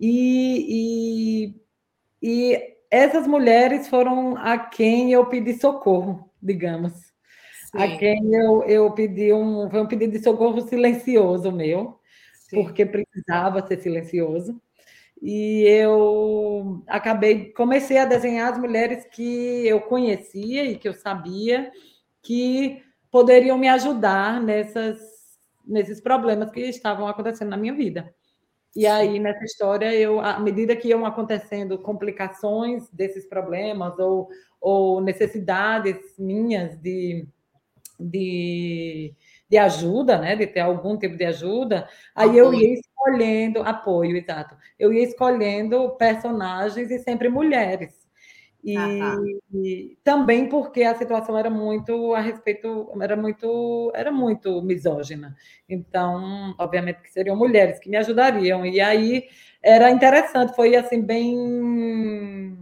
E, 0.00 1.52
e, 2.22 2.52
e, 2.52 2.74
essas 2.90 3.26
mulheres 3.26 3.86
foram 3.86 4.34
a 4.38 4.58
quem 4.58 5.12
eu 5.12 5.26
pedi 5.26 5.52
socorro, 5.60 6.30
digamos. 6.42 6.94
Sim. 7.70 7.78
A 7.78 7.98
quem 7.98 8.34
eu, 8.34 8.64
eu 8.64 8.90
pedi 8.92 9.30
um, 9.30 9.68
foi 9.68 9.82
um 9.82 9.86
pedido 9.86 10.12
de 10.12 10.24
socorro 10.24 10.62
silencioso 10.62 11.52
meu, 11.52 12.00
Sim. 12.32 12.62
porque 12.62 12.86
precisava 12.86 13.66
ser 13.66 13.78
silencioso. 13.82 14.58
E 15.20 15.64
eu 15.64 16.82
acabei, 16.86 17.52
comecei 17.52 17.98
a 17.98 18.06
desenhar 18.06 18.52
as 18.52 18.58
mulheres 18.58 19.04
que 19.04 19.66
eu 19.66 19.82
conhecia 19.82 20.64
e 20.64 20.78
que 20.78 20.88
eu 20.88 20.94
sabia 20.94 21.70
que 22.22 22.82
poderiam 23.10 23.58
me 23.58 23.68
ajudar 23.68 24.40
nessas 24.40 25.17
nesses 25.68 26.00
problemas 26.00 26.50
que 26.50 26.60
estavam 26.62 27.06
acontecendo 27.06 27.50
na 27.50 27.56
minha 27.56 27.74
vida. 27.74 28.12
E 28.74 28.86
aí, 28.86 29.18
nessa 29.18 29.44
história, 29.44 29.92
eu, 29.94 30.20
à 30.20 30.38
medida 30.38 30.76
que 30.76 30.88
iam 30.88 31.04
acontecendo 31.04 31.78
complicações 31.78 32.88
desses 32.90 33.26
problemas 33.28 33.98
ou, 33.98 34.28
ou 34.60 35.00
necessidades 35.00 35.96
minhas 36.18 36.76
de, 36.78 37.26
de, 37.98 39.14
de 39.48 39.58
ajuda, 39.58 40.18
né, 40.18 40.36
de 40.36 40.46
ter 40.46 40.60
algum 40.60 40.96
tipo 40.96 41.16
de 41.16 41.24
ajuda, 41.24 41.88
aí 42.14 42.36
eu 42.36 42.52
ia 42.54 42.74
escolhendo 42.74 43.62
apoio, 43.62 44.16
exato. 44.16 44.56
Eu 44.78 44.92
ia 44.92 45.02
escolhendo 45.02 45.96
personagens 45.96 46.90
e 46.90 46.98
sempre 47.00 47.28
mulheres. 47.28 47.97
E, 48.70 49.40
e, 49.54 49.98
também 50.04 50.48
porque 50.48 50.82
a 50.82 50.94
situação 50.94 51.36
era 51.38 51.48
muito 51.48 52.14
a 52.14 52.20
respeito, 52.20 52.90
era 53.00 53.16
muito, 53.16 53.92
era 53.94 54.12
muito 54.12 54.60
misógina. 54.62 55.36
Então, 55.68 56.54
obviamente 56.58 57.02
que 57.02 57.10
seriam 57.10 57.36
mulheres 57.36 57.78
que 57.78 57.88
me 57.88 57.96
ajudariam. 57.96 58.66
E 58.66 58.80
aí 58.80 59.24
era 59.62 59.90
interessante, 59.90 60.54
foi 60.54 60.76
assim 60.76 61.02
bem 61.02 62.56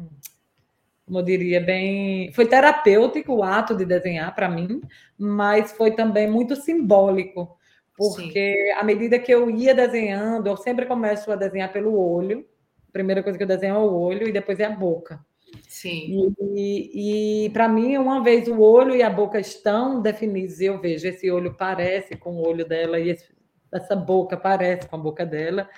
como 1.06 1.20
eu 1.20 1.22
diria, 1.22 1.60
bem. 1.60 2.32
Foi 2.32 2.46
terapêutico 2.46 3.32
o 3.32 3.42
ato 3.42 3.76
de 3.76 3.84
desenhar 3.84 4.34
para 4.34 4.48
mim, 4.48 4.82
mas 5.16 5.72
foi 5.72 5.92
também 5.92 6.28
muito 6.28 6.56
simbólico, 6.56 7.56
porque 7.96 8.54
Sim. 8.54 8.72
à 8.72 8.82
medida 8.82 9.18
que 9.18 9.32
eu 9.32 9.48
ia 9.48 9.74
desenhando, 9.74 10.48
eu 10.48 10.56
sempre 10.56 10.84
começo 10.84 11.30
a 11.30 11.36
desenhar 11.36 11.72
pelo 11.72 11.96
olho. 11.96 12.44
A 12.88 12.92
primeira 12.92 13.22
coisa 13.22 13.38
que 13.38 13.44
eu 13.44 13.48
desenho 13.48 13.76
é 13.76 13.78
o 13.78 13.94
olho 13.94 14.28
e 14.28 14.32
depois 14.32 14.58
é 14.58 14.64
a 14.64 14.70
boca. 14.70 15.24
Sim. 15.66 16.34
E, 16.54 17.46
e 17.46 17.50
para 17.50 17.68
mim, 17.68 17.96
uma 17.96 18.22
vez 18.22 18.48
o 18.48 18.60
olho 18.60 18.94
e 18.94 19.02
a 19.02 19.10
boca 19.10 19.38
estão 19.38 20.00
definidos, 20.00 20.60
eu 20.60 20.80
vejo 20.80 21.06
esse 21.06 21.30
olho 21.30 21.54
parece 21.54 22.16
com 22.16 22.36
o 22.36 22.46
olho 22.46 22.66
dela 22.66 22.98
e 22.98 23.10
esse, 23.10 23.24
essa 23.72 23.96
boca 23.96 24.36
parece 24.36 24.88
com 24.88 24.96
a 24.96 24.98
boca 24.98 25.26
dela 25.26 25.68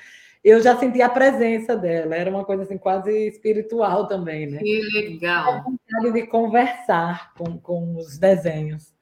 eu 0.42 0.62
já 0.62 0.76
senti 0.76 1.02
a 1.02 1.08
presença 1.08 1.76
dela, 1.76 2.14
era 2.14 2.30
uma 2.30 2.44
coisa 2.44 2.62
assim 2.62 2.78
quase 2.78 3.10
espiritual 3.28 4.06
também, 4.06 4.46
né? 4.46 4.58
Que 4.58 4.80
legal. 4.94 5.54
A 5.54 5.60
vontade 5.62 6.12
de 6.12 6.26
conversar 6.26 7.34
com, 7.34 7.58
com 7.58 7.96
os 7.96 8.18
desenhos. 8.18 8.94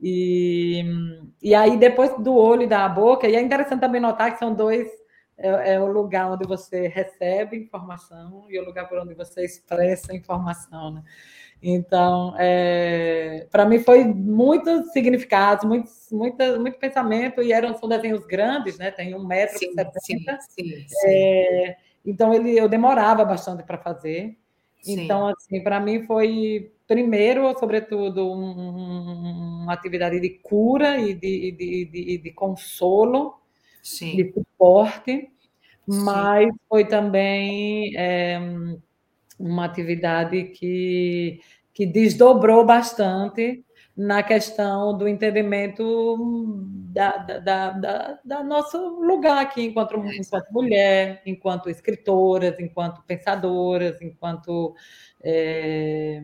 E, 0.00 0.84
e 1.40 1.54
aí, 1.54 1.76
depois 1.76 2.12
do 2.18 2.34
olho 2.34 2.62
e 2.62 2.66
da 2.66 2.88
boca, 2.88 3.28
e 3.28 3.36
é 3.36 3.40
interessante 3.40 3.80
também 3.80 4.00
notar 4.00 4.32
que 4.32 4.38
são 4.38 4.52
dois. 4.52 4.88
É, 5.36 5.74
é 5.74 5.80
o 5.80 5.90
lugar 5.90 6.30
onde 6.30 6.46
você 6.46 6.88
recebe 6.88 7.56
informação 7.56 8.46
e 8.48 8.58
o 8.58 8.64
lugar 8.64 8.88
por 8.88 8.98
onde 8.98 9.14
você 9.14 9.44
expressa 9.44 10.14
informação, 10.14 10.92
né? 10.92 11.02
Então, 11.62 12.34
é, 12.38 13.46
para 13.50 13.64
mim 13.64 13.78
foi 13.78 14.04
muitos 14.04 14.90
significados, 14.92 15.64
muito, 15.64 15.88
muito, 16.10 16.60
muito 16.60 16.78
pensamento, 16.78 17.40
e 17.40 17.52
eram 17.52 17.76
são 17.76 17.88
desenhos 17.88 18.26
grandes, 18.26 18.76
né? 18.78 18.90
Tem 18.90 19.14
um 19.14 19.24
metro 19.24 19.58
sim, 19.58 19.72
sim, 20.00 20.18
sim, 20.50 20.84
é, 21.06 21.76
então 22.04 22.34
ele, 22.34 22.58
eu 22.58 22.68
demorava 22.68 23.24
bastante 23.24 23.62
para 23.62 23.78
fazer. 23.78 24.36
Então, 24.84 25.28
assim, 25.28 25.62
para 25.62 25.78
mim 25.78 26.02
foi 26.02 26.72
primeiro, 26.88 27.56
sobretudo, 27.58 28.28
um, 28.32 29.62
uma 29.62 29.72
atividade 29.72 30.18
de 30.18 30.30
cura 30.30 30.98
e 30.98 31.14
de, 31.14 31.52
de, 31.52 31.84
de, 31.86 32.18
de 32.18 32.32
consolo, 32.32 33.34
de 33.82 34.32
suporte, 34.32 35.28
mas 35.86 36.48
foi 36.68 36.84
também 36.86 37.92
é, 37.96 38.38
uma 39.38 39.64
atividade 39.64 40.44
que, 40.44 41.40
que 41.74 41.84
desdobrou 41.84 42.64
bastante 42.64 43.64
na 43.96 44.22
questão 44.22 44.96
do 44.96 45.06
entendimento 45.06 46.64
da, 46.92 47.16
da, 47.18 47.70
da, 47.70 48.18
da 48.24 48.42
nosso 48.42 48.78
lugar 49.00 49.42
aqui 49.42 49.64
enquanto, 49.64 49.96
enquanto 49.96 50.50
mulher, 50.50 51.22
enquanto 51.26 51.68
escritoras, 51.68 52.58
enquanto 52.58 53.02
pensadoras, 53.02 54.00
enquanto 54.00 54.74
é, 55.22 56.22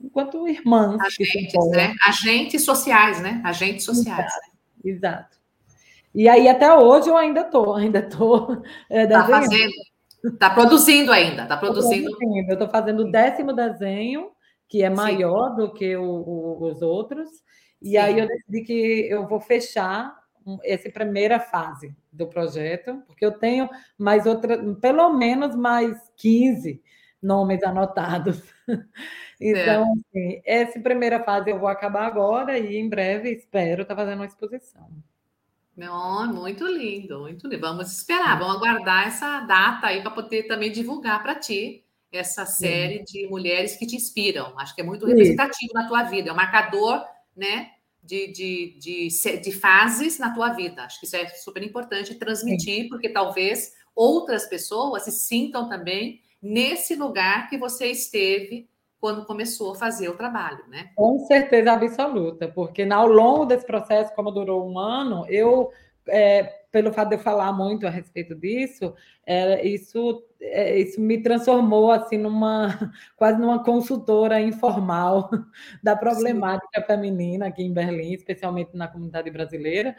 enquanto 0.00 0.46
irmãs. 0.46 1.00
Agentes, 1.00 1.70
né? 1.70 1.94
Agentes 2.06 2.64
sociais, 2.64 3.20
né? 3.22 3.40
Agentes 3.44 3.84
sociais. 3.84 4.26
Exato. 4.26 4.48
Exato. 4.84 5.37
E 6.14 6.28
aí 6.28 6.48
até 6.48 6.72
hoje 6.74 7.08
eu 7.08 7.16
ainda 7.16 7.42
estou, 7.42 7.74
ainda 7.74 8.00
estou 8.00 8.62
é, 8.90 9.06
tá 9.06 9.26
fazendo. 9.26 9.72
Está 10.24 10.50
produzindo 10.50 11.12
ainda, 11.12 11.44
está 11.44 11.56
produzindo. 11.56 12.10
Eu 12.48 12.52
estou 12.54 12.68
fazendo 12.68 13.00
o 13.04 13.10
décimo 13.10 13.52
desenho, 13.52 14.30
que 14.68 14.82
é 14.82 14.90
maior 14.90 15.50
Sim. 15.50 15.56
do 15.56 15.72
que 15.72 15.96
o, 15.96 16.04
o, 16.04 16.64
os 16.64 16.82
outros, 16.82 17.28
e 17.80 17.90
Sim. 17.90 17.96
aí 17.98 18.18
eu 18.18 18.26
decidi 18.26 18.62
que 18.62 19.06
eu 19.08 19.28
vou 19.28 19.40
fechar 19.40 20.18
essa 20.64 20.90
primeira 20.90 21.38
fase 21.38 21.94
do 22.12 22.26
projeto, 22.26 23.02
porque 23.06 23.24
eu 23.24 23.32
tenho 23.32 23.68
mais 23.96 24.26
outra, 24.26 24.58
pelo 24.76 25.12
menos 25.12 25.54
mais 25.54 25.96
15 26.16 26.82
nomes 27.22 27.62
anotados. 27.62 28.42
Então, 29.40 29.84
é. 29.84 29.92
assim, 29.92 30.42
essa 30.44 30.80
primeira 30.80 31.22
fase 31.22 31.48
eu 31.48 31.60
vou 31.60 31.68
acabar 31.68 32.06
agora 32.06 32.58
e 32.58 32.76
em 32.76 32.88
breve 32.88 33.30
espero 33.30 33.82
estar 33.82 33.94
tá 33.94 34.02
fazendo 34.02 34.18
uma 34.18 34.26
exposição. 34.26 34.90
Não, 35.78 36.26
muito 36.34 36.66
lindo, 36.66 37.20
muito 37.20 37.46
lindo. 37.46 37.60
Vamos 37.60 37.92
esperar, 37.92 38.36
vamos 38.36 38.56
aguardar 38.56 39.06
essa 39.06 39.38
data 39.42 39.86
aí 39.86 40.02
para 40.02 40.10
poder 40.10 40.48
também 40.48 40.72
divulgar 40.72 41.22
para 41.22 41.36
ti 41.36 41.84
essa 42.10 42.44
série 42.44 43.04
de 43.04 43.28
mulheres 43.28 43.76
que 43.76 43.86
te 43.86 43.94
inspiram. 43.94 44.58
Acho 44.58 44.74
que 44.74 44.80
é 44.80 44.84
muito 44.84 45.06
representativo 45.06 45.72
na 45.72 45.86
tua 45.86 46.02
vida, 46.02 46.30
é 46.30 46.32
um 46.32 46.36
marcador, 46.36 47.04
né? 47.36 47.70
De, 48.02 48.32
de, 48.32 48.78
de, 48.80 49.08
de 49.40 49.52
fases 49.52 50.18
na 50.18 50.34
tua 50.34 50.48
vida. 50.48 50.82
Acho 50.82 50.98
que 50.98 51.06
isso 51.06 51.14
é 51.14 51.28
super 51.28 51.62
importante 51.62 52.14
transmitir, 52.16 52.82
Sim. 52.82 52.88
porque 52.88 53.08
talvez 53.10 53.72
outras 53.94 54.46
pessoas 54.46 55.04
se 55.04 55.12
sintam 55.12 55.68
também 55.68 56.20
nesse 56.42 56.96
lugar 56.96 57.48
que 57.48 57.56
você 57.56 57.86
esteve 57.86 58.68
quando 59.00 59.24
começou 59.24 59.72
a 59.72 59.76
fazer 59.76 60.08
o 60.08 60.16
trabalho, 60.16 60.64
né? 60.68 60.90
Com 60.94 61.18
certeza 61.20 61.72
absoluta, 61.72 62.48
porque 62.48 62.82
ao 62.82 63.06
longo 63.06 63.44
desse 63.44 63.66
processo, 63.66 64.14
como 64.14 64.30
durou 64.30 64.68
um 64.68 64.78
ano, 64.78 65.24
eu, 65.28 65.70
é, 66.08 66.42
pelo 66.72 66.92
fato 66.92 67.10
de 67.10 67.14
eu 67.14 67.20
falar 67.20 67.52
muito 67.52 67.86
a 67.86 67.90
respeito 67.90 68.34
disso, 68.34 68.94
é, 69.24 69.66
isso, 69.66 70.22
é, 70.40 70.78
isso 70.78 71.00
me 71.00 71.20
transformou 71.20 71.90
assim 71.90 72.16
numa 72.16 72.68
quase 73.16 73.40
numa 73.40 73.62
consultora 73.62 74.40
informal 74.40 75.28
da 75.82 75.96
problemática 75.96 76.80
Sim. 76.80 76.86
feminina 76.86 77.46
aqui 77.48 77.62
em 77.62 77.72
Berlim, 77.72 78.12
especialmente 78.12 78.70
na 78.76 78.86
comunidade 78.86 79.30
brasileira. 79.30 79.96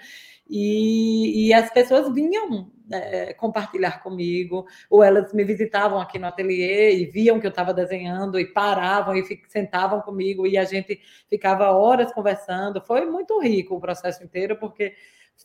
E, 0.50 1.48
e 1.48 1.54
as 1.54 1.70
pessoas 1.72 2.14
vinham 2.14 2.72
é, 2.92 3.34
compartilhar 3.34 4.02
comigo, 4.02 4.66
ou 4.90 5.04
elas 5.04 5.34
me 5.34 5.44
visitavam 5.44 6.00
aqui 6.00 6.18
no 6.18 6.28
ateliê 6.28 6.96
e 6.96 7.06
viam 7.06 7.40
que 7.40 7.46
eu 7.46 7.52
estava 7.52 7.74
desenhando 7.74 8.40
e 8.40 8.46
paravam 8.46 9.16
e 9.16 9.24
sentavam 9.48 10.02
comigo 10.02 10.48
e 10.48 10.58
a 10.58 10.64
gente 10.64 11.00
ficava 11.28 11.70
horas 11.72 12.12
conversando. 12.14 12.82
Foi 12.82 13.06
muito 13.06 13.40
rico 13.40 13.76
o 13.76 13.82
processo 13.82 14.24
inteiro, 14.24 14.58
porque 14.58 14.96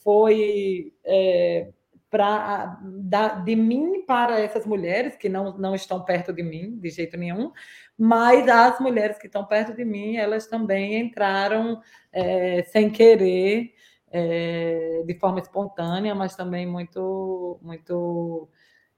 foi 0.03 0.93
é, 1.05 1.69
pra, 2.15 2.79
da, 2.81 3.29
de 3.41 3.57
mim 3.57 4.05
para 4.07 4.39
essas 4.39 4.65
mulheres 4.65 5.17
que 5.17 5.29
não, 5.29 5.59
não 5.59 5.75
estão 5.75 6.05
perto 6.05 6.33
de 6.33 6.45
mim, 6.45 6.79
de 6.79 6.89
jeito 6.89 7.17
nenhum, 7.17 7.51
mas 7.99 8.49
as 8.49 8.79
mulheres 8.79 9.19
que 9.19 9.27
estão 9.27 9.45
perto 9.45 9.75
de 9.75 9.85
mim, 9.85 10.15
elas 10.15 10.47
também 10.47 10.97
entraram 10.97 11.83
é, 12.13 12.63
sem 12.69 12.89
querer 12.89 13.75
é, 14.13 15.03
de 15.05 15.15
forma 15.19 15.41
espontânea, 15.41 16.15
mas 16.15 16.37
também 16.37 16.65
muito, 16.65 17.59
muito 17.61 18.49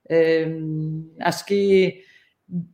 é, 0.07 0.45
acho 1.21 1.43
que 1.43 2.03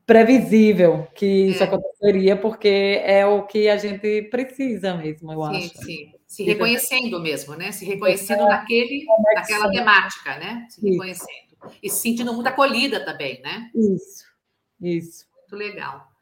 previsível 0.06 1.08
que 1.16 1.26
isso 1.26 1.64
é. 1.64 1.66
aconteceria, 1.66 2.38
porque 2.38 3.02
é 3.04 3.26
o 3.26 3.44
que 3.44 3.68
a 3.68 3.78
gente 3.78 4.24
precisa 4.24 4.96
mesmo, 4.96 5.32
eu 5.32 5.44
sim, 5.44 5.58
acho. 5.58 5.78
Sim, 5.84 6.14
se 6.28 6.44
reconhecendo 6.44 7.20
mesmo, 7.20 7.56
né? 7.56 7.72
Se 7.72 7.86
reconhecendo 7.86 8.46
naquele, 8.46 9.06
naquela 9.36 9.70
temática, 9.72 10.38
né? 10.38 10.68
Se 10.70 10.88
reconhecendo. 10.88 11.54
E 11.82 11.90
se 11.90 12.02
sentindo 12.02 12.34
muito 12.34 12.48
acolhida 12.48 13.04
também, 13.06 13.42
né? 13.42 13.70
Isso, 13.74 14.26
isso. 14.82 15.26
Muito 15.42 15.56
legal. 15.56 16.14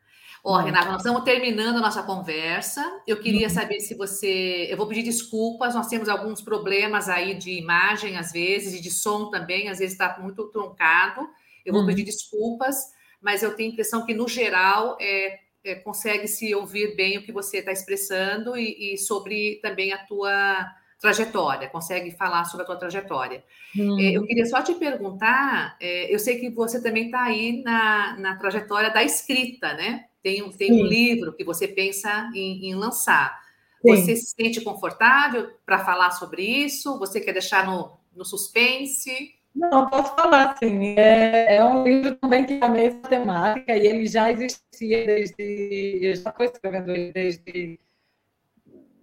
Ó, 0.44 0.58
Renata, 0.58 0.88
nós 0.88 0.98
estamos 0.98 1.24
terminando 1.24 1.78
a 1.78 1.82
nossa 1.82 2.02
conversa. 2.02 2.84
Eu 3.06 3.20
queria 3.20 3.48
uhum. 3.48 3.54
saber 3.54 3.80
se 3.80 3.94
você. 3.96 4.68
Eu 4.70 4.76
vou 4.76 4.88
pedir 4.88 5.04
desculpas, 5.04 5.76
nós 5.76 5.88
temos 5.88 6.10
alguns 6.10 6.42
problemas 6.42 7.08
aí 7.08 7.36
de 7.36 7.52
imagem, 7.52 8.18
às 8.18 8.32
vezes, 8.32 8.74
e 8.74 8.82
de 8.82 8.90
som 8.90 9.30
também, 9.30 9.70
às 9.70 9.78
vezes 9.78 9.94
está 9.94 10.18
muito 10.20 10.50
truncado. 10.50 11.28
Eu 11.64 11.74
vou 11.74 11.84
uhum. 11.84 11.88
pedir 11.88 12.04
desculpas, 12.04 12.76
mas 13.22 13.44
eu 13.44 13.56
tenho 13.56 13.70
a 13.70 13.74
impressão 13.74 14.06
que, 14.06 14.14
no 14.14 14.28
geral, 14.28 14.98
é, 15.00 15.40
é, 15.64 15.76
consegue 15.76 16.28
se 16.28 16.54
ouvir 16.56 16.96
bem 16.96 17.18
o 17.18 17.24
que 17.24 17.32
você 17.32 17.58
está 17.58 17.72
expressando 17.72 18.58
e, 18.58 18.94
e, 18.94 18.98
sobre 18.98 19.60
também 19.62 19.94
a 19.94 20.00
tua 20.00 20.68
trajetória, 21.00 21.68
consegue 21.68 22.12
falar 22.12 22.46
sobre 22.46 22.64
a 22.64 22.66
tua 22.66 22.76
trajetória. 22.76 23.44
Uhum. 23.76 24.00
É, 24.00 24.12
eu 24.12 24.24
queria 24.26 24.46
só 24.46 24.62
te 24.62 24.74
perguntar, 24.76 25.76
é, 25.80 26.14
eu 26.14 26.20
sei 26.20 26.40
que 26.40 26.50
você 26.50 26.82
também 26.82 27.06
está 27.06 27.24
aí 27.24 27.62
na, 27.64 28.18
na 28.20 28.36
trajetória 28.36 28.92
da 28.92 29.04
escrita, 29.04 29.74
né? 29.74 30.06
Tem, 30.22 30.44
um, 30.44 30.52
tem 30.52 30.72
um 30.72 30.86
livro 30.86 31.34
que 31.34 31.44
você 31.44 31.68
pensa 31.68 32.30
em, 32.36 32.70
em 32.70 32.76
lançar. 32.76 33.42
Sim. 33.82 33.96
Você 33.96 34.16
se 34.16 34.36
sente 34.36 34.62
confortável 34.62 35.50
para 35.66 35.84
falar 35.84 36.12
sobre 36.12 36.44
isso? 36.44 37.00
Você 37.00 37.20
quer 37.20 37.34
deixar 37.34 37.66
no, 37.66 37.98
no 38.16 38.24
suspense? 38.24 39.34
Não, 39.54 39.90
posso 39.90 40.16
falar, 40.16 40.56
sim. 40.58 40.96
É, 40.98 41.58
é, 41.58 41.66
um 41.66 41.84
livro 41.84 42.16
também 42.16 42.46
que 42.46 42.54
é 42.54 42.64
a 42.64 42.70
mesma 42.70 43.02
temática 43.02 43.76
e 43.76 43.86
ele 43.86 44.08
já 44.08 44.32
existia 44.32 45.06
desde. 45.06 46.00
Eu 46.02 46.16
já 46.16 46.30
estou 46.30 46.46
escrevendo 46.46 46.92
ele 46.92 47.12
desde. 47.12 47.80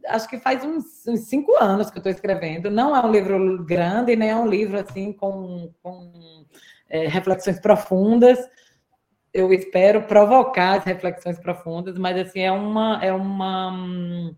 Acho 0.06 0.28
que 0.28 0.38
faz 0.38 0.64
uns, 0.64 1.06
uns 1.06 1.20
cinco 1.28 1.54
anos 1.62 1.90
que 1.90 1.98
eu 1.98 2.00
estou 2.00 2.12
escrevendo. 2.12 2.70
Não 2.70 2.96
é 2.96 3.04
um 3.04 3.11
livro 3.11 3.62
grande, 3.64 4.16
nem 4.16 4.30
é 4.30 4.37
um 4.37 4.46
livro 4.46 4.78
assim 4.78 5.12
com, 5.12 5.70
com 5.82 6.46
é, 6.88 7.06
reflexões 7.06 7.61
profundas, 7.61 8.38
eu 9.32 9.52
espero 9.52 10.02
provocar 10.02 10.78
as 10.78 10.84
reflexões 10.84 11.38
profundas, 11.38 11.98
mas 11.98 12.16
assim 12.16 12.40
é 12.40 12.52
uma 12.52 12.98
é 13.02 13.12
uma 13.12 14.32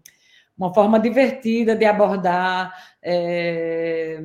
uma 0.58 0.74
forma 0.74 1.00
divertida 1.00 1.74
de 1.74 1.86
abordar 1.86 2.74
é, 3.02 4.20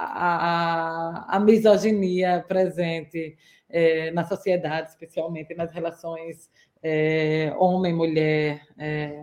a, 0.00 1.36
a, 1.36 1.40
misoginia 1.40 2.44
presente 2.46 3.36
é, 3.68 4.10
na 4.12 4.24
sociedade, 4.24 4.90
especialmente 4.90 5.54
nas 5.54 5.72
relações 5.72 6.48
é, 6.82 7.52
homem, 7.58 7.92
mulher, 7.92 8.62
é, 8.78 9.20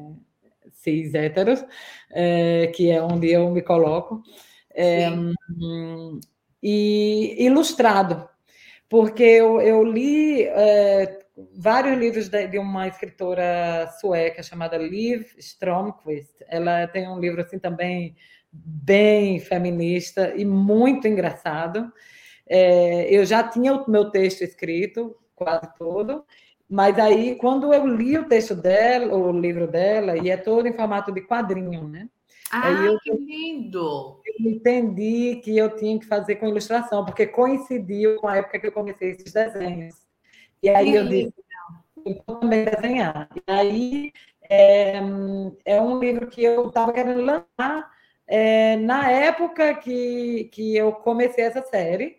cis, 0.74 1.14
héteros, 1.14 1.64
é, 2.12 2.68
que 2.68 2.92
é 2.92 3.02
onde 3.02 3.32
eu 3.32 3.50
me 3.50 3.62
coloco, 3.62 4.22
é, 4.74 5.08
e 6.62 7.36
ilustrado, 7.46 8.28
porque 8.90 9.24
eu, 9.24 9.62
eu 9.62 9.82
li 9.84 10.44
é, 10.44 11.20
vários 11.58 11.98
livros 11.98 12.28
de, 12.28 12.48
de, 12.48 12.60
uma 12.60 12.88
escritora 12.88 13.88
sueca 14.00 14.44
chamada 14.44 14.78
Liv 14.78 15.26
Stromquist. 15.38 16.44
Ela 16.48 16.88
tem 16.88 17.08
um 17.10 17.20
livro 17.20 17.42
assim 17.42 17.60
também 17.60 18.16
bem 18.64 19.40
feminista 19.40 20.34
e 20.36 20.46
muito 20.46 21.08
engraçado. 21.08 21.92
É, 22.48 23.14
eu 23.14 23.26
já 23.26 23.44
tinha 23.44 23.74
o 23.74 23.90
meu 23.90 24.12
texto 24.12 24.44
escrito, 24.44 25.16
quase 25.36 25.68
todo, 25.78 26.24
mas 26.70 26.98
aí, 26.98 27.36
quando 27.36 27.74
eu 27.74 27.86
li 27.86 28.18
o 28.18 28.28
texto 28.28 28.56
dela, 28.56 29.16
o 29.16 29.32
livro 29.32 29.68
dela, 29.68 30.18
e 30.18 30.30
é 30.30 30.38
todo 30.38 30.68
em 30.68 30.74
formato 30.74 31.12
de 31.12 31.22
quadrinho, 31.22 31.88
né? 31.88 32.10
Ah, 32.52 32.72
eu, 32.72 33.00
que 33.00 33.12
lindo! 33.12 34.22
Eu 34.26 34.52
entendi 34.52 35.42
que 35.44 35.56
eu 35.58 35.76
tinha 35.76 36.00
que 36.00 36.06
fazer 36.06 36.36
com 36.36 36.48
ilustração, 36.48 37.06
porque 37.06 37.28
coincidiu 37.28 38.18
com 38.18 38.28
a 38.28 38.38
época 38.38 38.60
que 38.60 38.68
eu 38.68 38.72
comecei 38.72 39.12
esses 39.12 39.32
desenhos. 39.32 39.96
E 40.62 40.70
aí 40.70 40.92
que 40.92 40.98
eu 40.98 41.08
disse, 41.08 41.34
eu 42.06 42.24
vou 42.26 42.38
também 42.38 42.66
desenhar. 42.66 43.30
E 43.36 43.52
aí 43.52 44.12
é, 44.50 45.00
é 45.66 45.82
um 45.82 46.00
livro 46.00 46.28
que 46.28 46.44
eu 46.44 46.68
estava 46.68 46.94
querendo 46.94 47.22
lançar 47.22 47.92
é, 48.28 48.76
na 48.78 49.10
época 49.10 49.74
que, 49.76 50.50
que 50.52 50.76
eu 50.76 50.92
comecei 50.92 51.44
essa 51.44 51.62
série, 51.62 52.18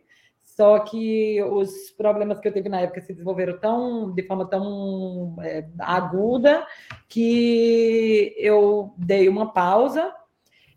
só 0.56 0.78
que 0.78 1.42
os 1.42 1.90
problemas 1.90 2.40
que 2.40 2.48
eu 2.48 2.52
tive 2.52 2.70
na 2.70 2.80
época 2.80 3.02
se 3.02 3.12
desenvolveram 3.12 3.58
tão, 3.58 4.14
de 4.14 4.22
forma 4.22 4.48
tão 4.48 5.36
é, 5.42 5.66
aguda 5.78 6.66
que 7.08 8.34
eu 8.38 8.94
dei 8.96 9.28
uma 9.28 9.52
pausa. 9.52 10.10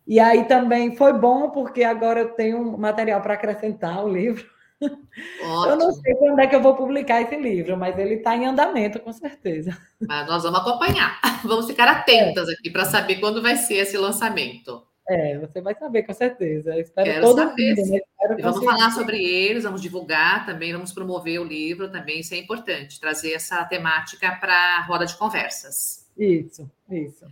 E 0.05 0.19
aí 0.19 0.43
também 0.45 0.97
foi 0.97 1.13
bom, 1.13 1.51
porque 1.51 1.83
agora 1.83 2.21
eu 2.21 2.29
tenho 2.29 2.77
material 2.77 3.21
para 3.21 3.35
acrescentar 3.35 3.97
ao 3.97 4.09
livro. 4.09 4.45
Ótimo. 4.81 5.65
Eu 5.71 5.75
não 5.75 5.91
sei 5.91 6.15
quando 6.15 6.39
é 6.39 6.47
que 6.47 6.55
eu 6.55 6.61
vou 6.61 6.73
publicar 6.73 7.21
esse 7.21 7.35
livro, 7.35 7.75
mas 7.75 7.99
ele 7.99 8.15
está 8.15 8.33
em 8.33 8.45
andamento, 8.45 8.97
com 8.99 9.11
certeza. 9.11 9.77
Mas 9.99 10.25
nós 10.25 10.43
vamos 10.43 10.59
acompanhar. 10.61 11.19
Vamos 11.43 11.67
ficar 11.67 11.87
atentas 11.87 12.47
é. 12.47 12.53
aqui 12.53 12.69
para 12.69 12.85
saber 12.85 13.19
quando 13.19 13.41
vai 13.41 13.57
ser 13.57 13.75
esse 13.75 13.97
lançamento. 13.97 14.81
É, 15.09 15.39
você 15.39 15.59
vai 15.59 15.73
saber, 15.73 16.03
com 16.03 16.13
certeza. 16.13 16.75
Eu 16.75 16.81
espero 16.81 17.09
Quero 17.09 17.25
todo 17.25 17.37
saber. 17.37 17.75
Mundo, 17.75 17.89
né? 17.89 17.97
espero 17.97 18.41
vamos 18.41 18.63
falar 18.63 18.91
sobre 18.91 19.23
eles, 19.23 19.63
vamos 19.63 19.81
divulgar 19.81 20.45
também, 20.45 20.71
vamos 20.71 20.93
promover 20.93 21.41
o 21.41 21.43
livro 21.43 21.91
também, 21.91 22.19
isso 22.19 22.35
é 22.35 22.37
importante, 22.37 22.99
trazer 22.99 23.33
essa 23.33 23.65
temática 23.65 24.31
para 24.35 24.53
a 24.53 24.81
roda 24.83 25.07
de 25.07 25.17
conversas. 25.17 26.07
Isso, 26.15 26.69
isso. 26.91 27.25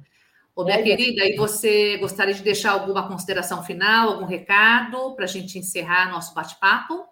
Ô, 0.56 0.64
minha 0.64 0.80
é, 0.80 0.82
querida, 0.82 1.24
e 1.24 1.36
você 1.36 1.98
gostaria 1.98 2.34
de 2.34 2.42
deixar 2.42 2.72
alguma 2.72 3.08
consideração 3.08 3.64
final, 3.64 4.10
algum 4.10 4.26
recado 4.26 5.14
para 5.16 5.26
a 5.26 5.28
gente 5.28 5.60
encerrar 5.60 6.10
nosso 6.10 6.34
bate-papo? 6.34 7.06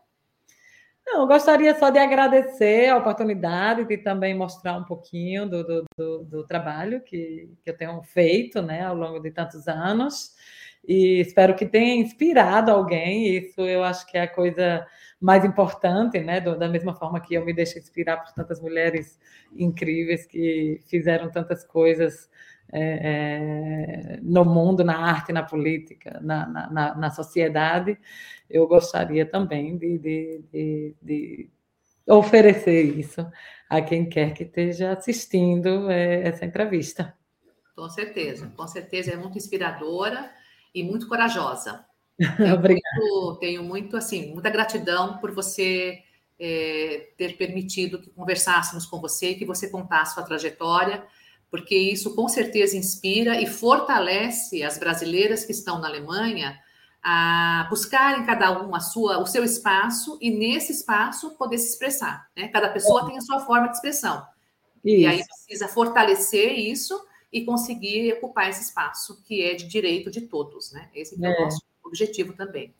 Não, 1.05 1.21
eu 1.21 1.27
gostaria 1.27 1.77
só 1.77 1.89
de 1.89 1.99
agradecer 1.99 2.89
a 2.89 2.97
oportunidade 2.97 3.85
de 3.85 3.97
também 3.97 4.35
mostrar 4.35 4.75
um 4.75 4.83
pouquinho 4.83 5.47
do, 5.47 5.63
do, 5.63 5.85
do, 5.95 6.23
do 6.23 6.47
trabalho 6.47 7.01
que, 7.01 7.49
que 7.63 7.69
eu 7.69 7.77
tenho 7.77 8.01
feito 8.01 8.61
né, 8.61 8.81
ao 8.81 8.95
longo 8.95 9.19
de 9.19 9.29
tantos 9.31 9.67
anos 9.67 10.33
e 10.87 11.19
espero 11.19 11.55
que 11.55 11.65
tenha 11.65 11.95
inspirado 11.95 12.71
alguém. 12.71 13.37
Isso 13.37 13.61
eu 13.61 13.83
acho 13.83 14.05
que 14.07 14.17
é 14.17 14.21
a 14.21 14.27
coisa 14.27 14.85
mais 15.19 15.45
importante, 15.45 16.19
né? 16.19 16.39
da 16.41 16.67
mesma 16.67 16.93
forma 16.95 17.19
que 17.19 17.33
eu 17.35 17.45
me 17.45 17.53
deixo 17.53 17.77
inspirar 17.77 18.17
por 18.17 18.33
tantas 18.33 18.59
mulheres 18.61 19.19
incríveis 19.55 20.25
que 20.25 20.81
fizeram 20.87 21.31
tantas 21.31 21.63
coisas 21.63 22.29
é, 22.71 24.15
é, 24.15 24.19
no 24.21 24.43
mundo, 24.43 24.83
na 24.83 24.97
arte, 24.97 25.31
na 25.31 25.43
política, 25.43 26.19
na, 26.21 26.45
na, 26.47 26.95
na 26.95 27.11
sociedade, 27.11 27.97
eu 28.49 28.67
gostaria 28.67 29.25
também 29.25 29.77
de, 29.77 29.97
de, 29.97 30.43
de, 30.51 30.95
de, 31.01 31.49
oferecer 32.07 32.83
isso 32.83 33.25
a 33.69 33.81
quem 33.81 34.07
quer 34.07 34.33
que 34.33 34.43
esteja 34.43 34.91
assistindo 34.91 35.89
é, 35.89 36.27
essa 36.27 36.45
entrevista. 36.45 37.15
Com 37.75 37.89
certeza, 37.89 38.51
com 38.55 38.67
certeza 38.67 39.11
é 39.11 39.17
muito 39.17 39.37
inspiradora 39.37 40.31
e 40.73 40.83
muito 40.83 41.07
corajosa. 41.07 41.85
Obrigada. 42.53 42.97
Muito, 42.97 43.37
tenho 43.39 43.63
muito, 43.63 43.97
assim, 43.97 44.33
muita 44.33 44.49
gratidão 44.49 45.17
por 45.17 45.31
você 45.31 46.01
é, 46.39 47.09
ter 47.17 47.37
permitido 47.37 47.99
que 47.99 48.09
conversássemos 48.09 48.85
com 48.85 48.99
você, 48.99 49.33
que 49.35 49.45
você 49.45 49.69
contasse 49.69 50.13
sua 50.13 50.23
trajetória, 50.23 51.05
porque 51.55 51.73
isso 51.73 52.13
com 52.13 52.27
certeza 52.27 52.75
inspira 52.75 53.39
e 53.39 53.47
fortalece 53.47 54.61
as 54.61 54.77
brasileiras 54.77 55.45
que 55.45 55.53
estão 55.53 55.79
na 55.79 55.87
Alemanha 55.87 56.59
a 57.01 57.65
buscarem 57.69 58.25
cada 58.25 58.61
um 58.61 58.75
a 58.75 58.81
sua, 58.81 59.19
o 59.19 59.25
seu 59.25 59.41
espaço 59.41 60.17
e 60.21 60.29
nesse 60.29 60.73
espaço 60.73 61.37
poder 61.37 61.57
se 61.57 61.69
expressar. 61.69 62.27
Né? 62.35 62.49
Cada 62.49 62.67
pessoa 62.67 63.03
é. 63.03 63.05
tem 63.05 63.17
a 63.17 63.21
sua 63.21 63.39
forma 63.39 63.69
de 63.69 63.75
expressão. 63.75 64.21
Isso. 64.83 65.01
E 65.01 65.05
aí 65.05 65.23
precisa 65.25 65.69
fortalecer 65.69 66.59
isso 66.59 67.01
e 67.31 67.45
conseguir 67.45 68.11
ocupar 68.15 68.49
esse 68.49 68.63
espaço 68.63 69.23
que 69.23 69.41
é 69.41 69.53
de 69.53 69.65
direito 69.65 70.11
de 70.11 70.21
todos, 70.21 70.73
né? 70.73 70.89
Esse 70.93 71.15
é, 71.23 71.25
é 71.25 71.37
o 71.37 71.41
nosso 71.45 71.61
objetivo 71.85 72.33
também. 72.33 72.73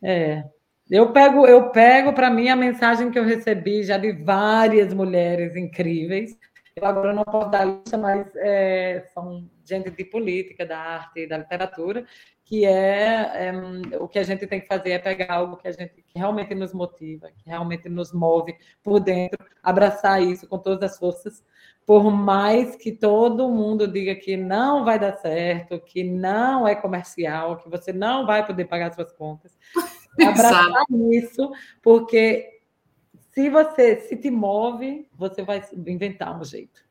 É. 0.00 0.44
Eu 0.88 1.10
pego, 1.10 1.48
eu 1.48 1.70
pego 1.70 2.12
para 2.12 2.30
mim 2.30 2.48
a 2.48 2.54
mensagem 2.54 3.10
que 3.10 3.18
eu 3.18 3.24
recebi 3.24 3.82
já 3.82 3.98
de 3.98 4.12
várias 4.12 4.94
mulheres 4.94 5.56
incríveis. 5.56 6.38
Eu 6.76 6.86
agora 6.86 7.12
não 7.12 7.22
posso 7.22 7.50
dar 7.50 7.64
lista, 7.64 7.96
mas 7.96 8.26
é, 8.34 9.06
são 9.14 9.48
gente 9.64 9.90
de 9.90 10.04
política, 10.04 10.66
da 10.66 10.76
arte 10.76 11.20
e 11.20 11.26
da 11.28 11.38
literatura, 11.38 12.04
que 12.44 12.64
é, 12.64 13.48
é, 13.48 13.98
o 13.98 14.08
que 14.08 14.18
a 14.18 14.24
gente 14.24 14.44
tem 14.48 14.60
que 14.60 14.66
fazer 14.66 14.90
é 14.90 14.98
pegar 14.98 15.34
algo 15.34 15.56
que 15.56 15.68
a 15.68 15.72
gente 15.72 16.02
que 16.02 16.18
realmente 16.18 16.52
nos 16.52 16.74
motiva, 16.74 17.30
que 17.30 17.48
realmente 17.48 17.88
nos 17.88 18.12
move 18.12 18.56
por 18.82 18.98
dentro, 18.98 19.38
abraçar 19.62 20.20
isso 20.20 20.48
com 20.48 20.58
todas 20.58 20.90
as 20.90 20.98
forças. 20.98 21.44
Por 21.86 22.10
mais 22.10 22.74
que 22.74 22.90
todo 22.90 23.48
mundo 23.48 23.86
diga 23.86 24.16
que 24.16 24.36
não 24.36 24.84
vai 24.84 24.98
dar 24.98 25.16
certo, 25.18 25.78
que 25.78 26.02
não 26.02 26.66
é 26.66 26.74
comercial, 26.74 27.58
que 27.58 27.70
você 27.70 27.92
não 27.92 28.26
vai 28.26 28.44
poder 28.44 28.64
pagar 28.64 28.92
suas 28.92 29.12
contas, 29.12 29.56
abraçar 30.20 30.84
isso, 31.12 31.52
porque 31.80 32.53
se 33.34 33.50
você 33.50 34.00
se 34.00 34.16
te 34.16 34.30
move, 34.30 35.08
você 35.12 35.42
vai 35.42 35.62
inventar 35.86 36.40
um 36.40 36.44
jeito. 36.44 36.82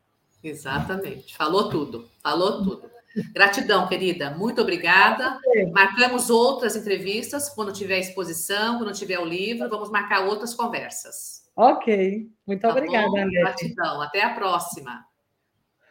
Exatamente. 0.44 1.36
Falou 1.38 1.70
tudo. 1.70 2.10
Falou 2.22 2.64
tudo. 2.64 2.92
Gratidão, 3.32 3.88
querida. 3.88 4.32
Muito 4.32 4.62
obrigada. 4.62 5.40
Marcamos 5.72 6.30
outras 6.30 6.76
entrevistas 6.76 7.48
quando 7.50 7.72
tiver 7.72 8.00
exposição, 8.00 8.80
quando 8.80 8.92
tiver 8.92 9.20
o 9.20 9.26
livro, 9.26 9.70
vamos 9.70 9.90
marcar 9.90 10.26
outras 10.26 10.54
conversas. 10.54 11.44
Ok. 11.56 12.30
Muito 12.46 12.62
tá 12.62 12.70
obrigada? 12.70 13.30
Gratidão. 13.30 14.02
Até 14.02 14.24
a 14.24 14.34
próxima. 14.34 15.06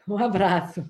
Um 0.06 0.18
abraço. 0.18 0.84